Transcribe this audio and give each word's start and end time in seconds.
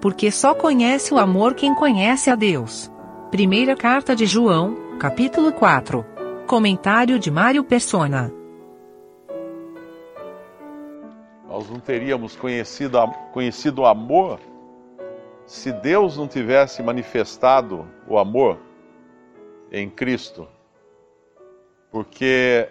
porque 0.00 0.30
só 0.30 0.54
conhece 0.54 1.12
o 1.12 1.18
amor 1.18 1.54
quem 1.54 1.74
conhece 1.74 2.30
a 2.30 2.34
Deus. 2.34 2.90
Primeira 3.30 3.76
carta 3.76 4.16
de 4.16 4.26
João, 4.26 4.96
capítulo 4.98 5.52
4. 5.52 6.04
Comentário 6.46 7.18
de 7.18 7.30
Mário 7.30 7.62
Persona. 7.62 8.32
Nós 11.46 11.68
não 11.68 11.78
teríamos 11.78 12.34
conhecido, 12.34 12.98
conhecido 13.32 13.82
o 13.82 13.86
amor 13.86 14.40
se 15.44 15.72
Deus 15.72 16.16
não 16.16 16.26
tivesse 16.26 16.82
manifestado 16.82 17.86
o 18.08 18.18
amor 18.18 18.58
em 19.70 19.90
Cristo. 19.90 20.48
Porque, 21.90 22.68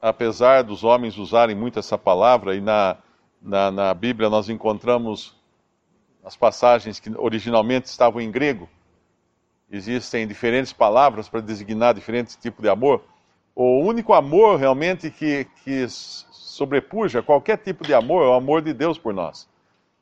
apesar 0.00 0.62
dos 0.62 0.82
homens 0.82 1.18
usarem 1.18 1.54
muito 1.54 1.78
essa 1.78 1.98
palavra, 1.98 2.56
e 2.56 2.60
na, 2.60 2.96
na, 3.40 3.70
na 3.70 3.94
Bíblia 3.94 4.30
nós 4.30 4.48
encontramos 4.48 5.39
as 6.24 6.36
passagens 6.36 7.00
que 7.00 7.10
originalmente 7.16 7.88
estavam 7.88 8.20
em 8.20 8.30
grego, 8.30 8.68
existem 9.70 10.26
diferentes 10.26 10.72
palavras 10.72 11.28
para 11.28 11.40
designar 11.40 11.94
diferentes 11.94 12.36
tipos 12.36 12.62
de 12.62 12.68
amor. 12.68 13.02
O 13.54 13.80
único 13.80 14.12
amor 14.12 14.58
realmente 14.58 15.10
que, 15.10 15.46
que 15.64 15.86
sobrepuja 15.88 17.22
qualquer 17.22 17.58
tipo 17.58 17.84
de 17.84 17.94
amor 17.94 18.24
é 18.24 18.28
o 18.28 18.34
amor 18.34 18.62
de 18.62 18.72
Deus 18.72 18.98
por 18.98 19.14
nós. 19.14 19.48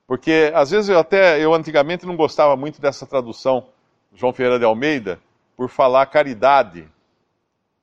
Porque 0.07 0.51
às 0.55 0.71
vezes 0.71 0.89
eu 0.89 0.99
até, 0.99 1.39
eu 1.39 1.53
antigamente 1.53 2.07
não 2.07 2.17
gostava 2.17 2.57
muito 2.57 2.81
dessa 2.81 3.07
tradução, 3.07 3.67
João 4.15 4.33
Ferreira 4.33 4.59
de 4.59 4.65
Almeida, 4.65 5.21
por 5.57 5.69
falar 5.69 6.07
caridade. 6.07 6.89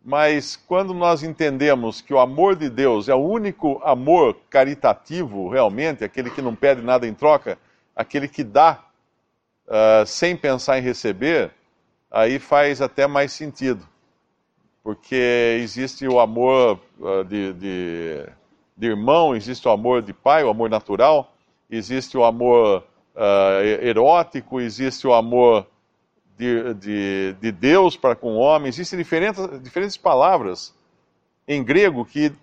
Mas 0.03 0.55
quando 0.55 0.93
nós 0.93 1.23
entendemos 1.23 2.01
que 2.01 2.13
o 2.13 2.19
amor 2.19 2.55
de 2.55 2.69
Deus 2.69 3.09
é 3.09 3.13
o 3.15 3.19
único 3.19 3.79
amor 3.83 4.35
caritativo, 4.49 5.49
realmente, 5.49 6.03
aquele 6.03 6.29
que 6.29 6.41
não 6.41 6.55
pede 6.55 6.81
nada 6.81 7.07
em 7.07 7.13
troca, 7.13 7.57
aquele 7.95 8.27
que 8.27 8.43
dá 8.43 8.83
uh, 9.67 10.05
sem 10.05 10.35
pensar 10.35 10.77
em 10.77 10.81
receber, 10.81 11.51
aí 12.11 12.39
faz 12.39 12.81
até 12.81 13.07
mais 13.07 13.31
sentido. 13.31 13.87
Porque 14.83 15.59
existe 15.61 16.07
o 16.07 16.19
amor 16.19 16.79
uh, 16.99 17.23
de, 17.23 17.53
de, 17.53 18.29
de, 18.77 18.87
irmão, 18.87 19.35
existe 19.35 19.67
o 19.67 19.71
amor 19.71 20.01
de 20.01 20.13
pai, 20.13 20.43
o 20.43 20.49
amor 20.49 20.69
natural, 20.69 21.33
existe 21.69 22.17
o 22.17 22.23
amor 22.23 22.83
uh, 23.15 23.63
erótico, 23.81 24.59
existe 24.59 25.07
o 25.07 25.13
amor 25.13 25.65
de, 26.37 26.73
de, 26.75 27.35
de, 27.39 27.51
Deus 27.51 27.95
para 27.95 28.15
com 28.15 28.35
o 28.35 28.39
homem, 28.39 28.67
existem 28.67 28.99
diferentes, 28.99 29.41
diferentes 29.63 29.95
palavras 29.95 30.75
em 31.47 31.63
grego 31.63 32.03
que 32.05 32.33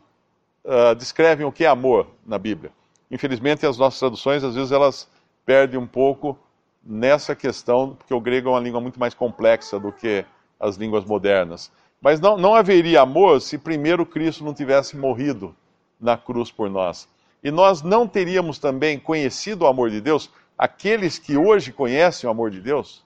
descrevem 0.97 1.45
o 1.45 1.51
que 1.51 1.65
é 1.65 1.67
amor 1.67 2.07
na 2.25 2.39
Bíblia. 2.39 2.71
Infelizmente, 3.11 3.67
as 3.67 3.77
nossas 3.77 3.99
traduções, 3.99 4.45
às 4.45 4.55
vezes, 4.55 4.71
elas 4.71 5.09
perde 5.45 5.77
um 5.77 5.87
pouco 5.87 6.39
nessa 6.85 7.35
questão, 7.35 7.95
porque 7.95 8.13
o 8.13 8.21
grego 8.21 8.49
é 8.49 8.53
uma 8.53 8.61
língua 8.61 8.81
muito 8.81 8.99
mais 8.99 9.15
complexa 9.15 9.79
do 9.79 9.93
que 9.93 10.25
as 10.59 10.77
línguas 10.77 11.05
modernas. 11.05 11.71
Mas 12.01 12.21
não, 12.21 12.37
não 12.37 12.55
haveria 12.55 13.01
amor 13.01 13.41
se 13.41 13.57
primeiro 13.57 14.05
Cristo 14.05 14.45
não 14.45 14.53
tivesse 14.53 14.97
morrido 14.97 15.55
na 16.01 16.17
cruz 16.17 16.51
por 16.51 16.69
nós. 16.69 17.09
E 17.43 17.51
nós 17.51 17.83
não 17.83 18.07
teríamos 18.07 18.59
também 18.59 18.99
conhecido 18.99 19.63
o 19.63 19.67
amor 19.67 19.91
de 19.91 20.01
Deus, 20.01 20.31
aqueles 20.59 21.19
que 21.19 21.37
hoje 21.37 21.73
conhecem 21.73 22.29
o 22.29 22.31
amor 22.31 22.51
de 22.51 22.61
Deus, 22.61 23.05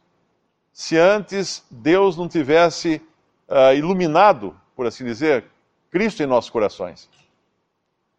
se 0.73 0.97
antes 0.99 1.65
Deus 1.71 2.17
não 2.17 2.29
tivesse 2.29 3.01
uh, 3.49 3.75
iluminado, 3.75 4.55
por 4.75 4.87
assim 4.87 5.05
dizer, 5.05 5.45
Cristo 5.91 6.23
em 6.23 6.27
nossos 6.27 6.51
corações. 6.51 7.09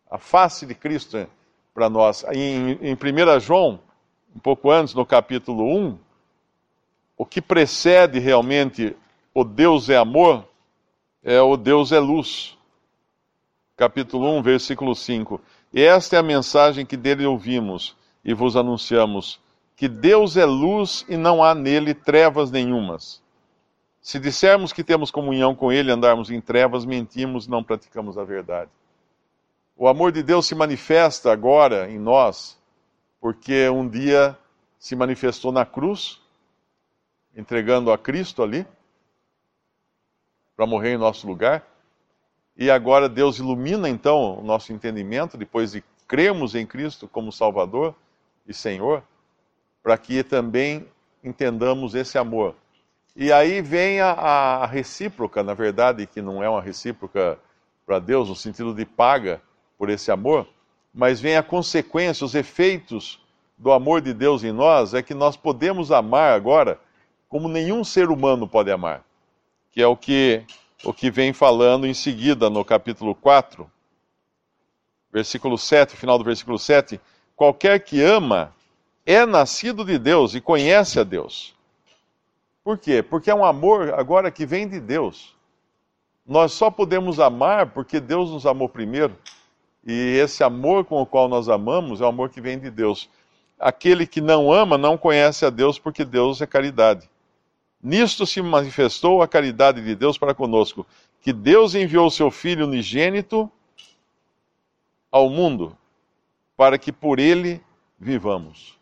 A 0.10 0.18
face 0.18 0.66
de 0.66 0.74
Cristo 0.74 1.28
para 1.74 1.90
nós. 1.90 2.24
Em, 2.32 2.72
em 2.82 2.94
1 2.94 3.40
João, 3.40 3.80
um 4.38 4.40
pouco 4.40 4.70
antes, 4.70 4.94
no 4.94 5.04
capítulo 5.04 5.76
1, 5.76 5.98
o 7.18 7.26
que 7.26 7.42
precede 7.42 8.20
realmente 8.20 8.96
o 9.34 9.44
Deus 9.44 9.90
é 9.90 9.98
amor 9.98 10.48
é 11.24 11.42
o 11.42 11.58
Deus 11.58 11.92
é 11.92 11.98
luz. 11.98 12.56
Capítulo 13.76 14.38
1, 14.38 14.44
versículo 14.44 14.96
5. 14.96 15.42
E 15.74 15.82
esta 15.82 16.18
é 16.18 16.20
a 16.20 16.24
mensagem 16.24 16.86
que 16.86 16.96
dele 16.96 17.26
ouvimos 17.26 17.96
e 18.24 18.32
vos 18.32 18.56
anunciamos: 18.56 19.40
que 19.76 19.88
Deus 19.88 20.38
é 20.38 20.46
luz 20.46 21.04
e 21.10 21.18
não 21.18 21.44
há 21.44 21.56
nele 21.56 21.96
trevas 21.96 22.52
nenhumas. 22.52 23.24
Se 24.00 24.20
dissermos 24.20 24.72
que 24.72 24.84
temos 24.84 25.10
comunhão 25.10 25.56
com 25.56 25.72
ele 25.72 25.92
andarmos 25.92 26.30
em 26.30 26.40
trevas, 26.40 26.86
mentimos 26.86 27.48
não 27.48 27.64
praticamos 27.64 28.20
a 28.20 28.24
verdade. 28.24 28.70
O 29.76 29.88
amor 29.88 30.12
de 30.12 30.22
Deus 30.22 30.46
se 30.46 30.54
manifesta 30.54 31.32
agora 31.32 31.90
em 31.90 31.98
nós 31.98 32.57
porque 33.28 33.68
um 33.68 33.86
dia 33.90 34.38
se 34.80 34.96
manifestou 34.96 35.52
na 35.52 35.66
cruz, 35.66 36.22
entregando 37.36 37.92
a 37.92 37.98
Cristo 37.98 38.42
ali, 38.42 38.66
para 40.56 40.66
morrer 40.66 40.94
em 40.94 40.98
nosso 40.98 41.28
lugar. 41.28 41.68
E 42.56 42.72
agora 42.72 43.10
Deus 43.10 43.38
ilumina 43.38 43.90
então 43.90 44.40
o 44.40 44.42
nosso 44.42 44.72
entendimento, 44.72 45.38
depois 45.38 45.74
de 45.74 45.84
crermos 46.08 46.56
em 46.56 46.66
Cristo 46.66 47.06
como 47.06 47.30
Salvador 47.30 47.94
e 48.48 48.54
Senhor, 48.54 49.04
para 49.84 49.98
que 49.98 50.24
também 50.24 50.88
entendamos 51.22 51.96
esse 51.96 52.18
amor. 52.18 52.56
E 53.14 53.30
aí 53.34 53.62
vem 53.62 54.00
a, 54.00 54.12
a 54.12 54.66
recíproca, 54.66 55.44
na 55.44 55.54
verdade, 55.54 56.08
que 56.08 56.22
não 56.22 56.42
é 56.42 56.48
uma 56.48 56.62
recíproca 56.62 57.38
para 57.86 58.00
Deus, 58.00 58.30
no 58.30 58.38
sentido 58.38 58.74
de 58.74 58.86
paga 58.86 59.42
por 59.78 59.90
esse 59.90 60.12
amor, 60.12 60.48
mas 60.98 61.22
vem 61.22 61.38
a 61.38 61.44
consequência, 61.44 62.26
os 62.26 62.34
efeitos 62.34 63.20
do 63.56 63.72
amor 63.72 64.02
de 64.02 64.16
Deus 64.16 64.44
em 64.44 64.52
nós 64.52 64.96
é 64.96 65.04
que 65.04 65.14
nós 65.14 65.38
podemos 65.38 65.92
amar 65.92 66.34
agora 66.34 66.80
como 67.30 67.48
nenhum 67.48 67.84
ser 67.84 68.10
humano 68.10 68.48
pode 68.48 68.72
amar, 68.72 69.06
que 69.72 69.80
é 69.80 69.86
o 69.86 69.96
que 69.96 70.44
o 70.84 70.92
que 70.92 71.12
vem 71.12 71.34
falando 71.34 71.86
em 71.86 71.94
seguida 71.94 72.50
no 72.50 72.66
capítulo 72.66 73.14
4, 73.14 73.70
versículo 75.14 75.56
7, 75.56 75.96
final 75.96 76.18
do 76.18 76.24
versículo 76.24 76.58
7, 76.58 77.00
qualquer 77.36 77.84
que 77.84 78.02
ama 78.02 78.52
é 79.06 79.24
nascido 79.24 79.86
de 79.86 80.00
Deus 80.00 80.34
e 80.34 80.42
conhece 80.42 81.00
a 81.00 81.04
Deus. 81.04 81.56
Por 82.64 82.80
quê? 82.80 83.04
Porque 83.04 83.30
é 83.30 83.36
um 83.36 83.46
amor 83.46 83.94
agora 83.94 84.32
que 84.32 84.48
vem 84.48 84.68
de 84.68 84.80
Deus. 84.80 85.36
Nós 86.26 86.54
só 86.54 86.72
podemos 86.72 87.20
amar 87.20 87.68
porque 87.68 88.00
Deus 88.00 88.32
nos 88.32 88.48
amou 88.48 88.68
primeiro. 88.68 89.16
E 89.88 90.18
esse 90.18 90.44
amor 90.44 90.84
com 90.84 91.02
o 91.02 91.06
qual 91.06 91.30
nós 91.30 91.48
amamos 91.48 92.02
é 92.02 92.04
o 92.04 92.08
amor 92.08 92.30
que 92.30 92.42
vem 92.42 92.60
de 92.60 92.70
Deus. 92.70 93.10
Aquele 93.58 94.06
que 94.06 94.20
não 94.20 94.52
ama 94.52 94.78
não 94.78 94.98
conhece 94.98 95.46
a 95.46 95.50
Deus, 95.50 95.80
porque 95.80 96.04
Deus 96.04 96.42
é 96.42 96.46
caridade. 96.46 97.10
Nisto 97.82 98.26
se 98.26 98.42
manifestou 98.42 99.22
a 99.22 99.28
caridade 99.30 99.82
de 99.82 99.96
Deus 99.96 100.18
para 100.18 100.34
conosco, 100.34 100.86
que 101.22 101.32
Deus 101.32 101.74
enviou 101.74 102.08
o 102.08 102.12
seu 102.12 102.30
Filho 102.30 102.66
unigênito 102.66 103.50
ao 105.10 105.30
mundo, 105.30 105.76
para 106.58 106.78
que 106.78 106.92
por 106.92 107.18
ele 107.18 107.62
vivamos. 107.98 108.78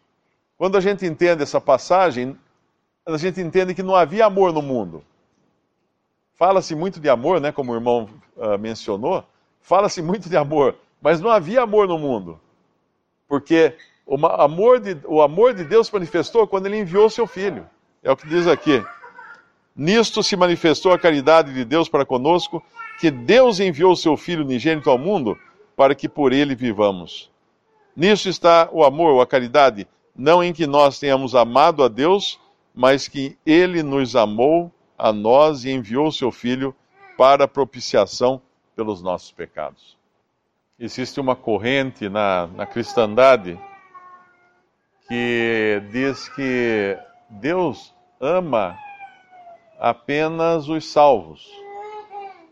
Quando 0.57 0.75
a 0.75 0.81
gente 0.81 1.05
entende 1.05 1.43
essa 1.43 1.61
passagem, 1.61 2.35
a 3.05 3.15
gente 3.17 3.39
entende 3.39 3.75
que 3.75 3.83
não 3.83 3.95
havia 3.95 4.25
amor 4.25 4.51
no 4.51 4.61
mundo. 4.61 5.03
Fala-se 6.33 6.73
muito 6.73 6.99
de 6.99 7.09
amor, 7.09 7.39
né, 7.39 7.51
como 7.51 7.71
o 7.71 7.75
irmão 7.75 8.09
uh, 8.35 8.57
mencionou, 8.57 9.23
fala-se 9.61 10.01
muito 10.01 10.27
de 10.27 10.35
amor, 10.35 10.75
mas 11.01 11.21
não 11.21 11.29
havia 11.29 11.61
amor 11.61 11.87
no 11.87 11.97
mundo. 11.97 12.39
Porque 13.27 13.75
o 14.05 14.15
amor, 14.25 14.79
de, 14.79 14.97
o 15.05 15.21
amor 15.21 15.53
de 15.53 15.63
Deus 15.63 15.89
manifestou 15.89 16.47
quando 16.47 16.67
ele 16.67 16.79
enviou 16.79 17.09
seu 17.09 17.25
filho. 17.25 17.67
É 18.03 18.11
o 18.11 18.17
que 18.17 18.27
diz 18.27 18.47
aqui. 18.47 18.83
Nisto 19.75 20.23
se 20.23 20.35
manifestou 20.35 20.93
a 20.93 20.99
caridade 20.99 21.53
de 21.53 21.65
Deus 21.65 21.89
para 21.89 22.05
conosco, 22.05 22.63
que 22.99 23.11
Deus 23.11 23.59
enviou 23.59 23.95
seu 23.95 24.15
filho 24.15 24.43
unigênito 24.43 24.89
ao 24.89 24.97
mundo 24.97 25.37
para 25.75 25.93
que 25.93 26.07
por 26.07 26.31
ele 26.31 26.55
vivamos. 26.55 27.29
Nisso 27.95 28.29
está 28.29 28.69
o 28.71 28.83
amor, 28.83 29.21
a 29.21 29.25
caridade, 29.25 29.87
não 30.15 30.43
em 30.43 30.53
que 30.53 30.65
nós 30.65 30.99
tenhamos 30.99 31.35
amado 31.35 31.83
a 31.83 31.87
Deus, 31.87 32.39
mas 32.73 33.07
que 33.07 33.37
ele 33.45 33.83
nos 33.83 34.15
amou 34.15 34.71
a 34.97 35.11
nós 35.11 35.65
e 35.65 35.71
enviou 35.71 36.11
seu 36.11 36.31
filho 36.31 36.75
para 37.17 37.47
propiciação 37.47 38.41
pelos 38.75 39.01
nossos 39.01 39.31
pecados. 39.31 39.97
Existe 40.77 41.21
uma 41.21 41.37
corrente 41.37 42.09
na, 42.09 42.47
na 42.47 42.65
cristandade 42.65 43.57
que 45.07 45.81
diz 45.89 46.27
que 46.29 46.97
Deus 47.29 47.95
ama 48.19 48.77
apenas 49.79 50.67
os 50.67 50.85
salvos. 50.91 51.49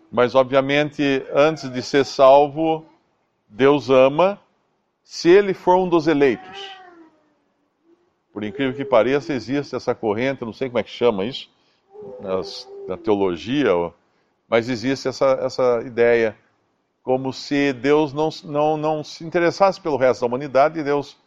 Mas, 0.10 0.36
obviamente, 0.36 1.26
antes 1.34 1.70
de 1.70 1.82
ser 1.82 2.06
salvo, 2.06 2.86
Deus 3.50 3.90
ama 3.90 4.40
se 5.04 5.30
ele 5.30 5.54
for 5.54 5.76
um 5.76 5.90
dos 5.90 6.08
eleitos. 6.08 6.72
Por 8.32 8.46
incrível 8.46 8.74
que 8.74 8.86
pareça, 8.86 9.34
existe 9.34 9.76
essa 9.76 9.94
corrente, 9.94 10.46
não 10.46 10.54
sei 10.54 10.70
como 10.70 10.80
é 10.80 10.84
que 10.84 10.90
chama 10.90 11.26
isso, 11.26 11.50
na 12.88 12.96
teologia, 12.96 13.72
mas 14.48 14.70
existe 14.70 15.10
essa, 15.10 15.40
essa 15.42 15.82
ideia 15.86 16.38
como 17.04 17.34
se 17.34 17.74
Deus 17.74 18.14
não, 18.14 18.30
não, 18.46 18.78
não 18.78 19.04
se 19.04 19.24
interessasse 19.24 19.80
pelo 19.80 19.98
resto 19.98 20.22
da 20.22 20.28
humanidade 20.28 20.80
e 20.80 20.84
Deus 20.84 21.18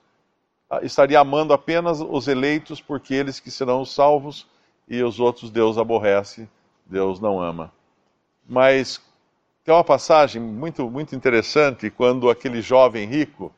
estaria 0.82 1.20
amando 1.20 1.52
apenas 1.52 2.00
os 2.00 2.26
eleitos, 2.26 2.81
porque 2.81 3.14
eles 3.14 3.38
que 3.38 3.50
serão 3.50 3.82
os 3.82 3.94
salvos, 3.94 4.46
e 4.88 5.02
os 5.02 5.20
outros 5.20 5.50
Deus 5.50 5.78
aborrece, 5.78 6.49
Deus 6.84 7.20
não 7.20 7.40
ama. 7.40 7.73
Mas 8.49 9.00
tem 9.64 9.75
uma 9.75 9.84
passagem 9.84 10.40
muito, 10.40 10.88
muito 10.88 11.14
interessante 11.14 11.90
quando 11.90 12.31
aquele 12.31 12.62
jovem 12.62 13.06
rico 13.06 13.52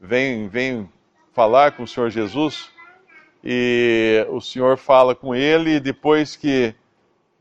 vem, 0.00 0.48
vem 0.48 0.88
falar 1.32 1.72
com 1.72 1.82
o 1.82 1.88
Senhor 1.88 2.10
Jesus 2.10 2.70
e 3.42 4.24
o 4.30 4.40
Senhor 4.40 4.76
fala 4.76 5.14
com 5.14 5.34
ele 5.34 5.76
e 5.76 5.80
depois 5.80 6.36
que 6.36 6.74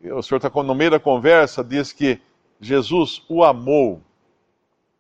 o 0.04 0.22
Senhor 0.22 0.38
está 0.38 0.50
no 0.64 0.76
meio 0.76 0.92
da 0.92 1.00
conversa, 1.00 1.64
diz 1.64 1.94
que 1.94 2.20
Jesus 2.60 3.24
o 3.30 3.44
amou, 3.44 4.02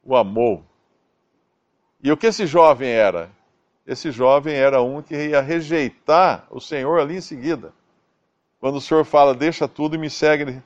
o 0.07 0.15
amou. 0.15 0.63
E 2.01 2.09
o 2.11 2.15
que 2.15 2.27
esse 2.27 2.47
jovem 2.47 2.89
era? 2.89 3.29
Esse 3.85 4.09
jovem 4.09 4.55
era 4.55 4.81
um 4.81 5.01
que 5.01 5.13
ia 5.15 5.41
rejeitar 5.41 6.47
o 6.49 6.61
Senhor 6.61 6.99
ali 6.99 7.17
em 7.17 7.21
seguida. 7.21 7.73
Quando 8.59 8.77
o 8.77 8.81
Senhor 8.81 9.03
fala, 9.03 9.35
deixa 9.35 9.67
tudo 9.67 9.95
e 9.95 9.99
me 9.99 10.09
segue, 10.09 10.61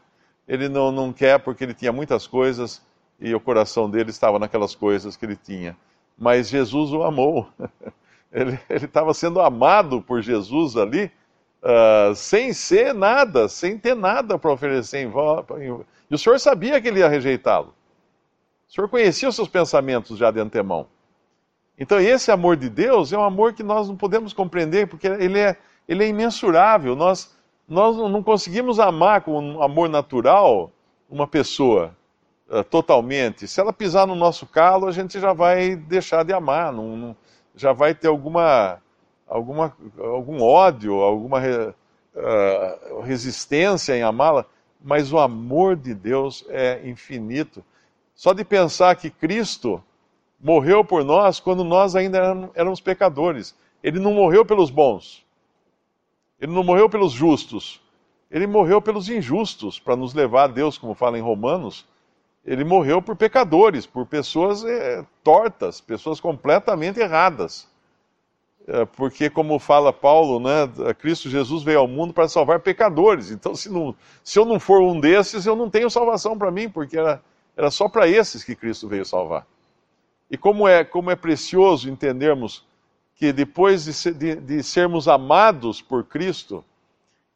ele 0.47 0.69
não, 0.69 0.91
não 0.91 1.11
quer 1.11 1.39
porque 1.39 1.63
ele 1.63 1.73
tinha 1.73 1.91
muitas 1.91 2.27
coisas 2.27 2.81
e 3.19 3.33
o 3.33 3.39
coração 3.39 3.89
dele 3.89 4.11
estava 4.11 4.37
naquelas 4.37 4.75
coisas 4.75 5.17
que 5.17 5.25
ele 5.25 5.35
tinha. 5.35 5.75
Mas 6.17 6.49
Jesus 6.49 6.91
o 6.93 7.03
amou. 7.03 7.49
Ele 8.33 8.57
estava 8.69 9.13
sendo 9.13 9.41
amado 9.41 10.01
por 10.01 10.21
Jesus 10.21 10.77
ali, 10.77 11.11
uh, 11.61 12.15
sem 12.15 12.53
ser 12.53 12.93
nada, 12.93 13.49
sem 13.49 13.77
ter 13.77 13.93
nada 13.93 14.39
para 14.39 14.53
oferecer 14.53 14.99
em 14.99 15.09
volta. 15.09 15.55
E 15.61 16.15
o 16.15 16.17
Senhor 16.17 16.39
sabia 16.39 16.79
que 16.79 16.87
ele 16.87 17.01
ia 17.01 17.09
rejeitá-lo. 17.09 17.75
O 18.71 18.73
Senhor 18.73 18.87
conhecia 18.87 19.27
os 19.27 19.35
seus 19.35 19.49
pensamentos 19.49 20.17
já 20.17 20.31
de 20.31 20.39
antemão. 20.39 20.87
Então, 21.77 21.99
esse 21.99 22.31
amor 22.31 22.55
de 22.55 22.69
Deus 22.69 23.11
é 23.11 23.17
um 23.17 23.23
amor 23.23 23.51
que 23.51 23.63
nós 23.63 23.89
não 23.89 23.97
podemos 23.97 24.31
compreender, 24.31 24.87
porque 24.87 25.07
ele 25.07 25.37
é, 25.37 25.57
ele 25.89 26.05
é 26.05 26.07
imensurável. 26.07 26.95
Nós, 26.95 27.35
nós 27.67 27.97
não 27.97 28.23
conseguimos 28.23 28.79
amar 28.79 29.23
com 29.23 29.37
um 29.37 29.61
amor 29.61 29.89
natural 29.89 30.71
uma 31.09 31.27
pessoa 31.27 31.93
uh, 32.49 32.63
totalmente. 32.63 33.45
Se 33.45 33.59
ela 33.59 33.73
pisar 33.73 34.07
no 34.07 34.15
nosso 34.15 34.45
calo, 34.45 34.87
a 34.87 34.91
gente 34.93 35.19
já 35.19 35.33
vai 35.33 35.75
deixar 35.75 36.23
de 36.23 36.31
amar, 36.31 36.71
não, 36.71 36.95
não, 36.95 37.15
já 37.53 37.73
vai 37.73 37.93
ter 37.93 38.07
alguma, 38.07 38.81
alguma, 39.27 39.75
algum 39.99 40.41
ódio, 40.41 40.93
alguma 40.93 41.39
uh, 41.41 43.01
resistência 43.01 43.97
em 43.97 44.01
amá-la, 44.01 44.45
mas 44.81 45.11
o 45.11 45.19
amor 45.19 45.75
de 45.75 45.93
Deus 45.93 46.45
é 46.47 46.87
infinito. 46.87 47.61
Só 48.21 48.33
de 48.33 48.45
pensar 48.45 48.95
que 48.97 49.09
Cristo 49.09 49.83
morreu 50.39 50.85
por 50.85 51.03
nós 51.03 51.39
quando 51.39 51.63
nós 51.63 51.95
ainda 51.95 52.51
éramos 52.53 52.79
pecadores. 52.79 53.57
Ele 53.81 53.97
não 53.97 54.13
morreu 54.13 54.45
pelos 54.45 54.69
bons. 54.69 55.25
Ele 56.39 56.51
não 56.51 56.63
morreu 56.63 56.87
pelos 56.87 57.13
justos. 57.13 57.81
Ele 58.29 58.45
morreu 58.45 58.79
pelos 58.79 59.09
injustos, 59.09 59.79
para 59.79 59.95
nos 59.95 60.13
levar 60.13 60.43
a 60.43 60.47
Deus, 60.47 60.77
como 60.77 60.93
fala 60.93 61.17
em 61.17 61.21
Romanos. 61.21 61.83
Ele 62.45 62.63
morreu 62.63 63.01
por 63.01 63.15
pecadores, 63.15 63.87
por 63.87 64.05
pessoas 64.05 64.63
é, 64.63 65.03
tortas, 65.23 65.81
pessoas 65.81 66.19
completamente 66.19 66.99
erradas. 66.99 67.67
É, 68.67 68.85
porque, 68.85 69.31
como 69.31 69.57
fala 69.57 69.91
Paulo, 69.91 70.39
né, 70.39 70.93
Cristo 70.99 71.27
Jesus 71.27 71.63
veio 71.63 71.79
ao 71.79 71.87
mundo 71.87 72.13
para 72.13 72.27
salvar 72.27 72.59
pecadores. 72.59 73.31
Então, 73.31 73.55
se, 73.55 73.67
não, 73.67 73.95
se 74.23 74.37
eu 74.37 74.45
não 74.45 74.59
for 74.59 74.79
um 74.79 74.99
desses, 74.99 75.47
eu 75.47 75.55
não 75.55 75.71
tenho 75.71 75.89
salvação 75.89 76.37
para 76.37 76.51
mim, 76.51 76.69
porque 76.69 76.99
era, 76.99 77.19
era 77.61 77.69
só 77.69 77.87
para 77.87 78.07
esses 78.07 78.43
que 78.43 78.55
Cristo 78.55 78.87
veio 78.87 79.05
salvar. 79.05 79.45
E 80.31 80.35
como 80.35 80.67
é, 80.67 80.83
como 80.83 81.11
é 81.11 81.15
precioso 81.15 81.87
entendermos 81.87 82.65
que 83.15 83.31
depois 83.31 83.85
de, 83.85 84.11
de, 84.13 84.35
de 84.35 84.63
sermos 84.63 85.07
amados 85.07 85.79
por 85.79 86.03
Cristo, 86.03 86.65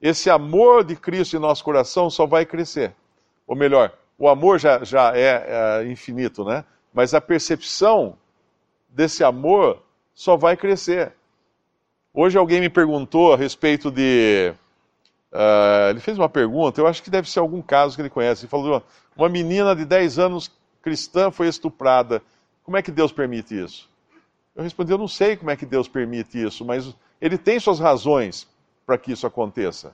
esse 0.01 0.27
amor 0.27 0.83
de 0.83 0.95
Cristo 0.95 1.37
em 1.37 1.39
nosso 1.39 1.63
coração 1.63 2.09
só 2.09 2.25
vai 2.25 2.43
crescer. 2.43 2.95
Ou 3.45 3.55
melhor, 3.55 3.93
o 4.17 4.27
amor 4.27 4.57
já, 4.57 4.83
já 4.83 5.15
é, 5.15 5.83
é 5.83 5.91
infinito, 5.91 6.43
né? 6.43 6.65
Mas 6.91 7.13
a 7.13 7.21
percepção 7.21 8.17
desse 8.89 9.23
amor 9.23 9.83
só 10.15 10.35
vai 10.35 10.57
crescer. 10.57 11.13
Hoje 12.11 12.35
alguém 12.35 12.61
me 12.61 12.69
perguntou 12.69 13.31
a 13.31 13.37
respeito 13.37 13.91
de. 13.91 14.55
Uh, 15.35 15.89
ele 15.89 15.99
fez 15.99 16.17
uma 16.17 16.29
pergunta, 16.29 16.79
eu 16.79 16.87
acho 16.87 17.03
que 17.03 17.09
deve 17.09 17.29
ser 17.29 17.39
algum 17.39 17.61
caso 17.61 17.93
que 17.93 18.01
ele 18.01 18.09
conhece. 18.09 18.45
Ele 18.45 18.49
falou: 18.49 18.81
uma 19.17 19.27
menina 19.27 19.75
de 19.75 19.83
10 19.83 20.17
anos 20.17 20.49
cristã 20.81 21.29
foi 21.29 21.49
estuprada. 21.49 22.21
Como 22.63 22.77
é 22.77 22.81
que 22.81 22.89
Deus 22.89 23.11
permite 23.11 23.61
isso? 23.61 23.89
Eu 24.55 24.63
respondi: 24.63 24.93
eu 24.93 24.97
não 24.97 25.09
sei 25.09 25.35
como 25.35 25.51
é 25.51 25.57
que 25.57 25.65
Deus 25.65 25.89
permite 25.89 26.41
isso, 26.41 26.63
mas 26.63 26.95
ele 27.19 27.37
tem 27.37 27.59
suas 27.59 27.81
razões 27.81 28.47
para 28.85 28.97
que 28.97 29.11
isso 29.11 29.27
aconteça. 29.27 29.93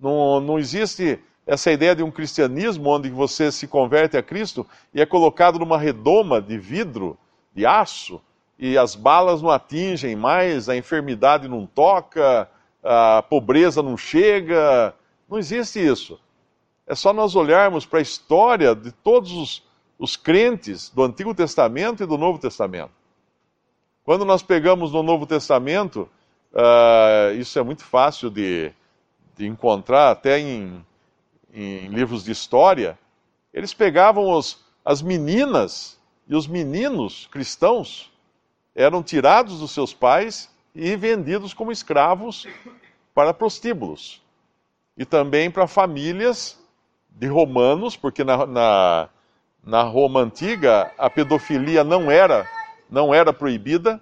Não, 0.00 0.40
não 0.40 0.60
existe 0.60 1.18
essa 1.44 1.72
ideia 1.72 1.96
de 1.96 2.04
um 2.04 2.10
cristianismo 2.10 2.88
onde 2.88 3.10
você 3.10 3.50
se 3.50 3.66
converte 3.66 4.16
a 4.16 4.22
Cristo 4.22 4.64
e 4.94 5.00
é 5.00 5.06
colocado 5.06 5.58
numa 5.58 5.78
redoma 5.78 6.40
de 6.40 6.56
vidro, 6.56 7.18
de 7.52 7.66
aço, 7.66 8.20
e 8.56 8.78
as 8.78 8.94
balas 8.94 9.42
não 9.42 9.50
atingem 9.50 10.14
mais, 10.14 10.68
a 10.68 10.76
enfermidade 10.76 11.48
não 11.48 11.66
toca, 11.66 12.48
a 12.82 13.22
pobreza 13.22 13.82
não 13.82 13.96
chega. 13.96 14.94
Não 15.28 15.38
existe 15.38 15.78
isso. 15.78 16.18
É 16.86 16.94
só 16.94 17.12
nós 17.12 17.36
olharmos 17.36 17.84
para 17.84 17.98
a 17.98 18.02
história 18.02 18.74
de 18.74 18.92
todos 18.92 19.32
os 19.32 19.68
os 19.98 20.16
crentes 20.16 20.88
do 20.90 21.02
Antigo 21.02 21.34
Testamento 21.34 22.02
e 22.02 22.06
do 22.06 22.16
Novo 22.16 22.38
Testamento. 22.38 22.92
Quando 24.04 24.24
nós 24.24 24.42
pegamos 24.42 24.92
no 24.92 25.02
Novo 25.02 25.26
Testamento, 25.26 26.08
uh, 26.52 27.34
isso 27.34 27.58
é 27.58 27.62
muito 27.62 27.84
fácil 27.84 28.30
de, 28.30 28.72
de 29.36 29.46
encontrar 29.46 30.10
até 30.12 30.38
em, 30.38 30.84
em, 31.52 31.88
livros 31.88 32.24
de 32.24 32.30
história. 32.30 32.96
Eles 33.52 33.74
pegavam 33.74 34.30
os, 34.30 34.64
as 34.84 35.02
meninas 35.02 35.98
e 36.28 36.36
os 36.36 36.46
meninos 36.46 37.26
cristãos, 37.30 38.12
eram 38.74 39.02
tirados 39.02 39.58
dos 39.58 39.72
seus 39.72 39.92
pais 39.92 40.48
e 40.78 40.96
vendidos 40.96 41.52
como 41.52 41.72
escravos 41.72 42.46
para 43.14 43.34
prostíbulos. 43.34 44.22
E 44.96 45.04
também 45.04 45.50
para 45.50 45.66
famílias 45.66 46.58
de 47.10 47.26
romanos, 47.26 47.96
porque 47.96 48.24
na, 48.24 48.46
na 48.46 49.08
na 49.68 49.82
Roma 49.82 50.20
antiga, 50.20 50.90
a 50.96 51.10
pedofilia 51.10 51.84
não 51.84 52.10
era, 52.10 52.48
não 52.90 53.12
era 53.12 53.34
proibida, 53.34 54.00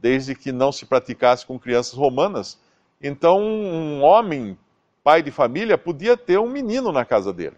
desde 0.00 0.32
que 0.32 0.52
não 0.52 0.70
se 0.70 0.86
praticasse 0.86 1.44
com 1.44 1.58
crianças 1.58 1.94
romanas. 1.94 2.56
Então, 3.02 3.40
um 3.40 4.00
homem, 4.02 4.56
pai 5.02 5.20
de 5.20 5.32
família, 5.32 5.76
podia 5.76 6.16
ter 6.16 6.38
um 6.38 6.48
menino 6.48 6.92
na 6.92 7.04
casa 7.04 7.32
dele. 7.32 7.56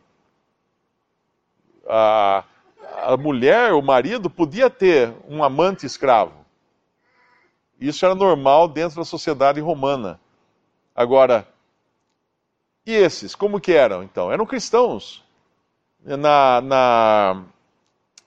A, 1.87 2.45
a 3.03 3.17
mulher, 3.19 3.75
o 3.75 3.83
marido, 3.83 4.31
podia 4.31 4.71
ter 4.71 5.13
um 5.29 5.45
amante 5.45 5.85
escravo. 5.85 6.40
Isso 7.81 8.05
era 8.05 8.15
normal 8.15 8.69
dentro 8.69 8.99
da 8.99 9.05
sociedade 9.05 9.61
romana. 9.61 10.21
Agora, 10.95 11.49
e 12.85 12.93
esses, 12.93 13.35
como 13.35 13.61
que 13.61 13.73
eram 13.73 14.03
então? 14.03 14.31
Eram 14.31 14.45
cristãos 14.45 15.25
na, 16.05 16.61
na, 16.61 17.43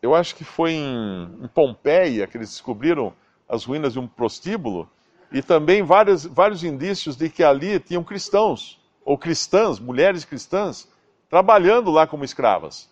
eu 0.01 0.13
acho 0.13 0.35
que 0.35 0.43
foi 0.43 0.73
em, 0.73 1.23
em, 1.41 1.47
Pompeia 1.47 2.27
que 2.27 2.37
eles 2.37 2.49
descobriram 2.49 3.13
as 3.47 3.63
ruínas 3.63 3.93
de 3.93 3.99
um 3.99 4.07
prostíbulo 4.07 4.89
e 5.31 5.41
também 5.41 5.83
vários, 5.83 6.25
vários 6.25 6.63
indícios 6.63 7.15
de 7.15 7.29
que 7.29 7.43
ali 7.43 7.79
tinham 7.79 8.03
cristãos 8.03 8.79
ou 9.03 9.17
cristãs, 9.17 9.79
mulheres 9.79 10.23
cristãs, 10.23 10.87
trabalhando 11.29 11.91
lá 11.91 12.05
como 12.07 12.23
escravas. 12.23 12.89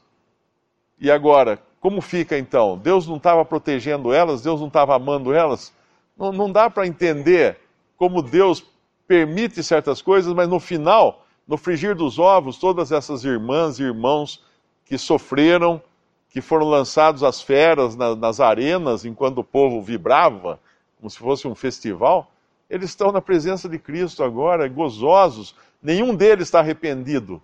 E 1.00 1.10
agora, 1.10 1.62
como 1.80 2.02
fica 2.02 2.38
então? 2.38 2.78
Deus 2.78 3.08
não 3.08 3.18
estava 3.18 3.46
protegendo 3.46 4.12
elas, 4.14 4.42
Deus 4.42 4.60
não 4.60 4.68
estava 4.68 4.96
amando 4.96 5.34
elas? 5.34 5.74
Não, 6.22 6.32
não 6.32 6.52
dá 6.52 6.70
para 6.70 6.86
entender 6.86 7.58
como 7.98 8.22
Deus 8.22 8.64
permite 9.08 9.64
certas 9.64 10.04
coisas, 10.04 10.32
mas 10.36 10.48
no 10.48 10.60
final, 10.60 11.26
no 11.48 11.58
frigir 11.58 11.96
dos 11.96 12.20
ovos, 12.20 12.60
todas 12.60 12.92
essas 12.92 13.24
irmãs 13.24 13.80
e 13.80 13.84
irmãos 13.84 14.46
que 14.86 15.00
sofreram, 15.00 15.82
que 16.30 16.40
foram 16.40 16.68
lançados 16.68 17.24
às 17.24 17.42
feras 17.42 17.96
na, 17.96 18.16
nas 18.16 18.40
arenas 18.40 19.04
enquanto 19.04 19.40
o 19.40 19.44
povo 19.44 19.82
vibrava, 19.82 20.60
como 21.00 21.10
se 21.10 21.18
fosse 21.18 21.48
um 21.48 21.56
festival, 21.56 22.32
eles 22.70 22.92
estão 22.92 23.12
na 23.12 23.20
presença 23.20 23.68
de 23.68 23.80
Cristo 23.80 24.24
agora, 24.24 24.70
gozosos. 24.70 25.56
Nenhum 25.82 26.14
deles 26.14 26.50
está 26.50 26.60
arrependido 26.60 27.42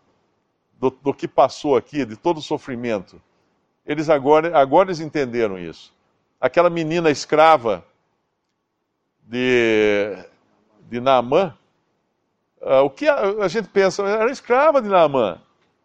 do, 0.79 0.91
do 0.91 1.15
que 1.15 1.27
passou 1.27 1.75
aqui, 1.75 2.05
de 2.05 2.15
todo 2.15 2.37
o 2.37 2.43
sofrimento. 2.43 3.19
Eles 3.83 4.07
agora, 4.07 4.55
agora 4.55 4.89
eles 4.89 4.99
entenderam 4.99 5.57
isso. 5.57 5.91
Aquela 6.39 6.69
menina 6.69 7.09
escrava 7.09 7.83
de, 9.27 10.17
de 10.89 11.01
Naamã, 11.01 11.53
uh, 12.61 12.83
o 12.85 12.89
que 12.89 13.07
a, 13.07 13.19
a, 13.43 13.47
gente 13.47 13.67
pensa, 13.67 14.01
era 14.03 14.31
escrava 14.31 14.81
de 14.81 14.87
Naamã. 14.87 15.39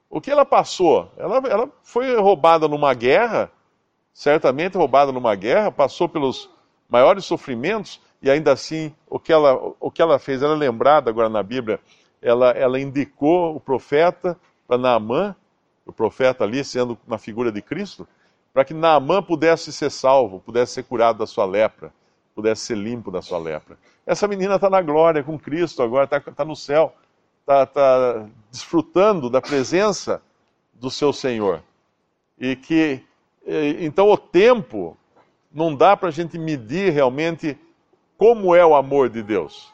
O 0.09 0.21
que 0.21 0.31
ela 0.31 0.45
passou? 0.45 1.11
Ela, 1.17 1.39
ela 1.49 1.69
foi 1.83 2.15
roubada 2.17 2.69
numa 2.69 2.95
guerra, 2.95 3.51
certamente 4.13 4.77
roubada 4.77 5.11
numa 5.11 5.35
guerra, 5.35 5.73
passou 5.73 6.09
pelos 6.09 6.49
maiores 6.89 7.25
sofrimentos, 7.25 8.01
e 8.23 8.31
ainda 8.31 8.53
assim, 8.53 8.95
o 9.09 9.19
que 9.19 9.33
ela, 9.33 9.55
o 9.81 9.91
que 9.91 10.01
ela 10.01 10.19
fez, 10.19 10.43
ela 10.43 10.55
é 10.55 10.59
lembrada 10.59 11.11
agora 11.11 11.29
na 11.29 11.43
Bíblia, 11.43 11.81
ela, 12.21 12.51
ela 12.51 12.79
indicou 12.79 13.57
o 13.57 13.61
profeta 13.61 14.39
para 14.69 14.79
Naamã, 14.79 15.35
o 15.85 15.93
profeta 15.93 16.45
ali 16.45 16.63
sendo 16.63 16.97
uma 17.07 17.19
figura 17.19 17.51
de 17.51 17.61
Cristo, 17.61 18.07
para 18.53 18.65
que 18.65 18.75
Naamã 18.75 19.21
pudesse 19.23 19.73
ser 19.73 19.91
salvo, 19.91 20.39
pudesse 20.39 20.75
ser 20.75 20.85
curado 20.85 21.19
da 21.19 21.27
sua 21.27 21.45
lepra, 21.45 21.93
pudesse 22.35 22.63
ser 22.63 22.77
limpo 22.77 23.11
da 23.11 23.23
sua 23.23 23.39
lepra. 23.39 23.79
Essa 24.07 24.27
menina 24.27 24.57
está 24.57 24.69
na 24.69 24.81
glória 24.83 25.23
com 25.23 25.39
Cristo 25.39 25.83
agora, 25.83 26.05
está 26.05 26.21
tá 26.21 26.45
no 26.45 26.57
céu, 26.57 26.95
está 27.41 27.67
tá 27.67 28.27
desfrutando 28.51 29.31
da 29.31 29.41
presença 29.41 30.23
do 30.75 30.91
seu 30.91 31.13
Senhor. 31.13 31.63
E 32.39 32.57
que, 32.57 33.03
então, 33.79 34.11
o 34.11 34.17
tempo 34.17 34.97
não 35.53 35.75
dá 35.75 35.97
para 35.97 36.09
a 36.09 36.13
gente 36.13 36.39
medir 36.39 36.93
realmente 36.93 37.59
como 38.17 38.55
é 38.55 38.65
o 38.65 38.75
amor 38.75 39.09
de 39.09 39.23
Deus. 39.23 39.71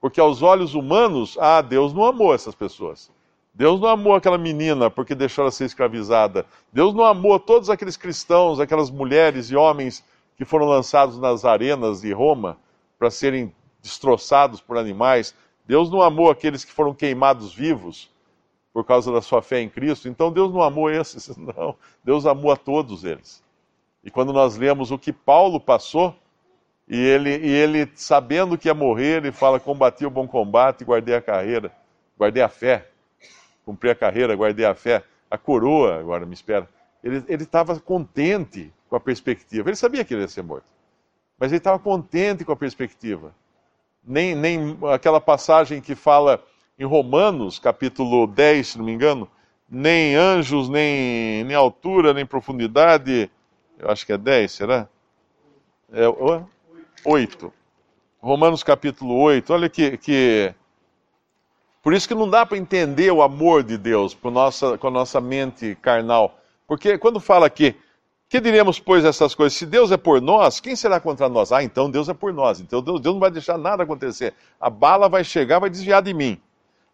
Porque 0.00 0.20
aos 0.20 0.42
olhos 0.42 0.74
humanos, 0.74 1.36
ah, 1.40 1.60
Deus 1.60 1.92
não 1.92 2.04
amou 2.04 2.34
essas 2.34 2.54
pessoas. 2.54 3.10
Deus 3.52 3.80
não 3.80 3.88
amou 3.88 4.14
aquela 4.14 4.38
menina 4.38 4.88
porque 4.88 5.16
deixou 5.16 5.42
ela 5.42 5.50
ser 5.50 5.64
escravizada. 5.64 6.46
Deus 6.72 6.94
não 6.94 7.04
amou 7.04 7.40
todos 7.40 7.68
aqueles 7.68 7.96
cristãos, 7.96 8.60
aquelas 8.60 8.88
mulheres 8.88 9.50
e 9.50 9.56
homens 9.56 10.04
que 10.38 10.44
foram 10.44 10.66
lançados 10.66 11.18
nas 11.18 11.44
arenas 11.44 12.00
de 12.00 12.12
Roma 12.12 12.56
para 12.96 13.10
serem 13.10 13.52
destroçados 13.82 14.60
por 14.60 14.78
animais. 14.78 15.34
Deus 15.66 15.90
não 15.90 16.00
amou 16.00 16.30
aqueles 16.30 16.64
que 16.64 16.70
foram 16.70 16.94
queimados 16.94 17.52
vivos 17.52 18.08
por 18.72 18.84
causa 18.84 19.12
da 19.12 19.20
sua 19.20 19.42
fé 19.42 19.60
em 19.60 19.68
Cristo. 19.68 20.08
Então 20.08 20.32
Deus 20.32 20.54
não 20.54 20.62
amou 20.62 20.88
esses, 20.88 21.34
não. 21.36 21.74
Deus 22.04 22.24
amou 22.24 22.52
a 22.52 22.56
todos 22.56 23.02
eles. 23.04 23.42
E 24.04 24.10
quando 24.12 24.32
nós 24.32 24.56
lemos 24.56 24.92
o 24.92 24.98
que 24.98 25.12
Paulo 25.12 25.58
passou, 25.58 26.14
e 26.86 26.96
ele, 26.96 27.36
e 27.36 27.50
ele 27.50 27.90
sabendo 27.96 28.56
que 28.56 28.68
ia 28.68 28.74
morrer, 28.74 29.16
ele 29.16 29.32
fala: 29.32 29.58
Combati 29.58 30.06
o 30.06 30.10
bom 30.10 30.26
combate, 30.26 30.84
guardei 30.84 31.16
a 31.16 31.20
carreira, 31.20 31.72
guardei 32.16 32.42
a 32.42 32.48
fé, 32.48 32.88
cumpri 33.64 33.90
a 33.90 33.94
carreira, 33.94 34.36
guardei 34.36 34.64
a 34.64 34.74
fé, 34.74 35.02
a 35.28 35.36
coroa 35.36 35.98
agora 35.98 36.24
me 36.24 36.32
espera. 36.32 36.68
Ele 37.02 37.42
estava 37.42 37.78
contente 37.78 38.72
com 38.88 38.96
a 38.96 39.00
perspectiva. 39.00 39.68
Ele 39.68 39.76
sabia 39.76 40.04
que 40.04 40.14
ele 40.14 40.22
ia 40.22 40.28
ser 40.28 40.42
morto, 40.42 40.66
mas 41.38 41.50
ele 41.50 41.58
estava 41.58 41.78
contente 41.78 42.44
com 42.44 42.52
a 42.52 42.56
perspectiva. 42.56 43.34
Nem, 44.04 44.34
nem 44.34 44.78
aquela 44.92 45.20
passagem 45.20 45.80
que 45.80 45.94
fala 45.94 46.42
em 46.78 46.84
Romanos, 46.84 47.58
capítulo 47.58 48.26
10, 48.26 48.66
se 48.66 48.78
não 48.78 48.84
me 48.84 48.92
engano, 48.92 49.28
nem 49.68 50.14
anjos, 50.14 50.68
nem, 50.68 51.44
nem 51.44 51.54
altura, 51.54 52.14
nem 52.14 52.24
profundidade. 52.24 53.30
Eu 53.78 53.90
acho 53.90 54.06
que 54.06 54.12
é 54.12 54.18
10, 54.18 54.50
será? 54.50 54.88
É, 55.92 56.04
8. 57.04 57.52
Romanos 58.20 58.62
capítulo 58.62 59.14
8. 59.16 59.52
Olha 59.52 59.68
que, 59.68 59.96
que. 59.98 60.54
Por 61.82 61.92
isso 61.92 62.08
que 62.08 62.14
não 62.14 62.28
dá 62.28 62.44
para 62.44 62.58
entender 62.58 63.10
o 63.10 63.22
amor 63.22 63.62
de 63.62 63.78
Deus 63.78 64.14
com, 64.14 64.30
nossa, 64.30 64.76
com 64.78 64.88
a 64.88 64.90
nossa 64.90 65.20
mente 65.20 65.76
carnal. 65.80 66.38
Porque 66.66 66.98
quando 66.98 67.20
fala 67.20 67.46
aqui, 67.46 67.74
que 68.28 68.40
diremos, 68.40 68.78
pois, 68.78 69.04
essas 69.04 69.34
coisas? 69.34 69.58
Se 69.58 69.64
Deus 69.64 69.90
é 69.90 69.96
por 69.96 70.20
nós, 70.20 70.60
quem 70.60 70.76
será 70.76 71.00
contra 71.00 71.28
nós? 71.28 71.50
Ah, 71.50 71.62
então 71.62 71.90
Deus 71.90 72.08
é 72.08 72.14
por 72.14 72.32
nós. 72.32 72.60
Então 72.60 72.82
Deus, 72.82 73.00
Deus 73.00 73.14
não 73.14 73.20
vai 73.20 73.30
deixar 73.30 73.56
nada 73.56 73.82
acontecer. 73.82 74.34
A 74.60 74.68
bala 74.68 75.08
vai 75.08 75.24
chegar, 75.24 75.58
vai 75.58 75.70
desviar 75.70 76.02
de 76.02 76.12
mim. 76.12 76.38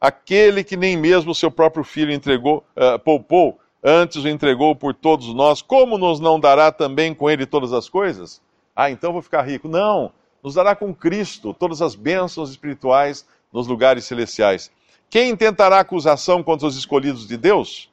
Aquele 0.01 0.63
que 0.63 0.77
nem 0.77 0.97
mesmo 0.97 1.35
seu 1.35 1.51
próprio 1.51 1.83
filho 1.83 2.13
entregou, 2.13 2.63
uh, 2.77 2.99
poupou, 3.01 3.59
antes 3.83 4.23
o 4.23 4.29
entregou 4.29 4.77
por 4.77 4.95
todos 4.95 5.35
nós, 5.35 5.61
como 5.61 5.99
nos 5.99 6.21
não 6.21 6.39
dará 6.39 6.71
também 6.71 7.13
com 7.13 7.29
ele 7.29 7.47
todas 7.47 7.73
as 7.73 7.89
coisas? 7.89 8.41
Ah, 8.77 8.91
então 8.91 9.13
vou 9.13 9.23
ficar 9.23 9.43
rico. 9.43 9.67
Não, 9.67 10.13
nos 10.43 10.55
dará 10.55 10.77
com 10.77 10.95
Cristo 10.95 11.53
todas 11.53 11.83
as 11.83 11.97
bênçãos 11.97 12.51
espirituais 12.51 13.27
nos 13.53 13.67
lugares 13.67 14.05
celestiais. 14.05 14.71
Quem 15.11 15.31
intentará 15.31 15.81
acusação 15.81 16.43
contra 16.45 16.67
os 16.67 16.77
escolhidos 16.77 17.27
de 17.27 17.37
Deus? 17.37 17.91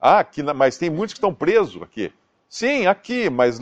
Ah, 0.00 0.20
aqui, 0.20 0.42
mas 0.42 0.78
tem 0.78 0.88
muitos 0.88 1.12
que 1.12 1.18
estão 1.18 1.34
presos 1.34 1.82
aqui. 1.82 2.12
Sim, 2.48 2.86
aqui, 2.86 3.28
mas 3.28 3.60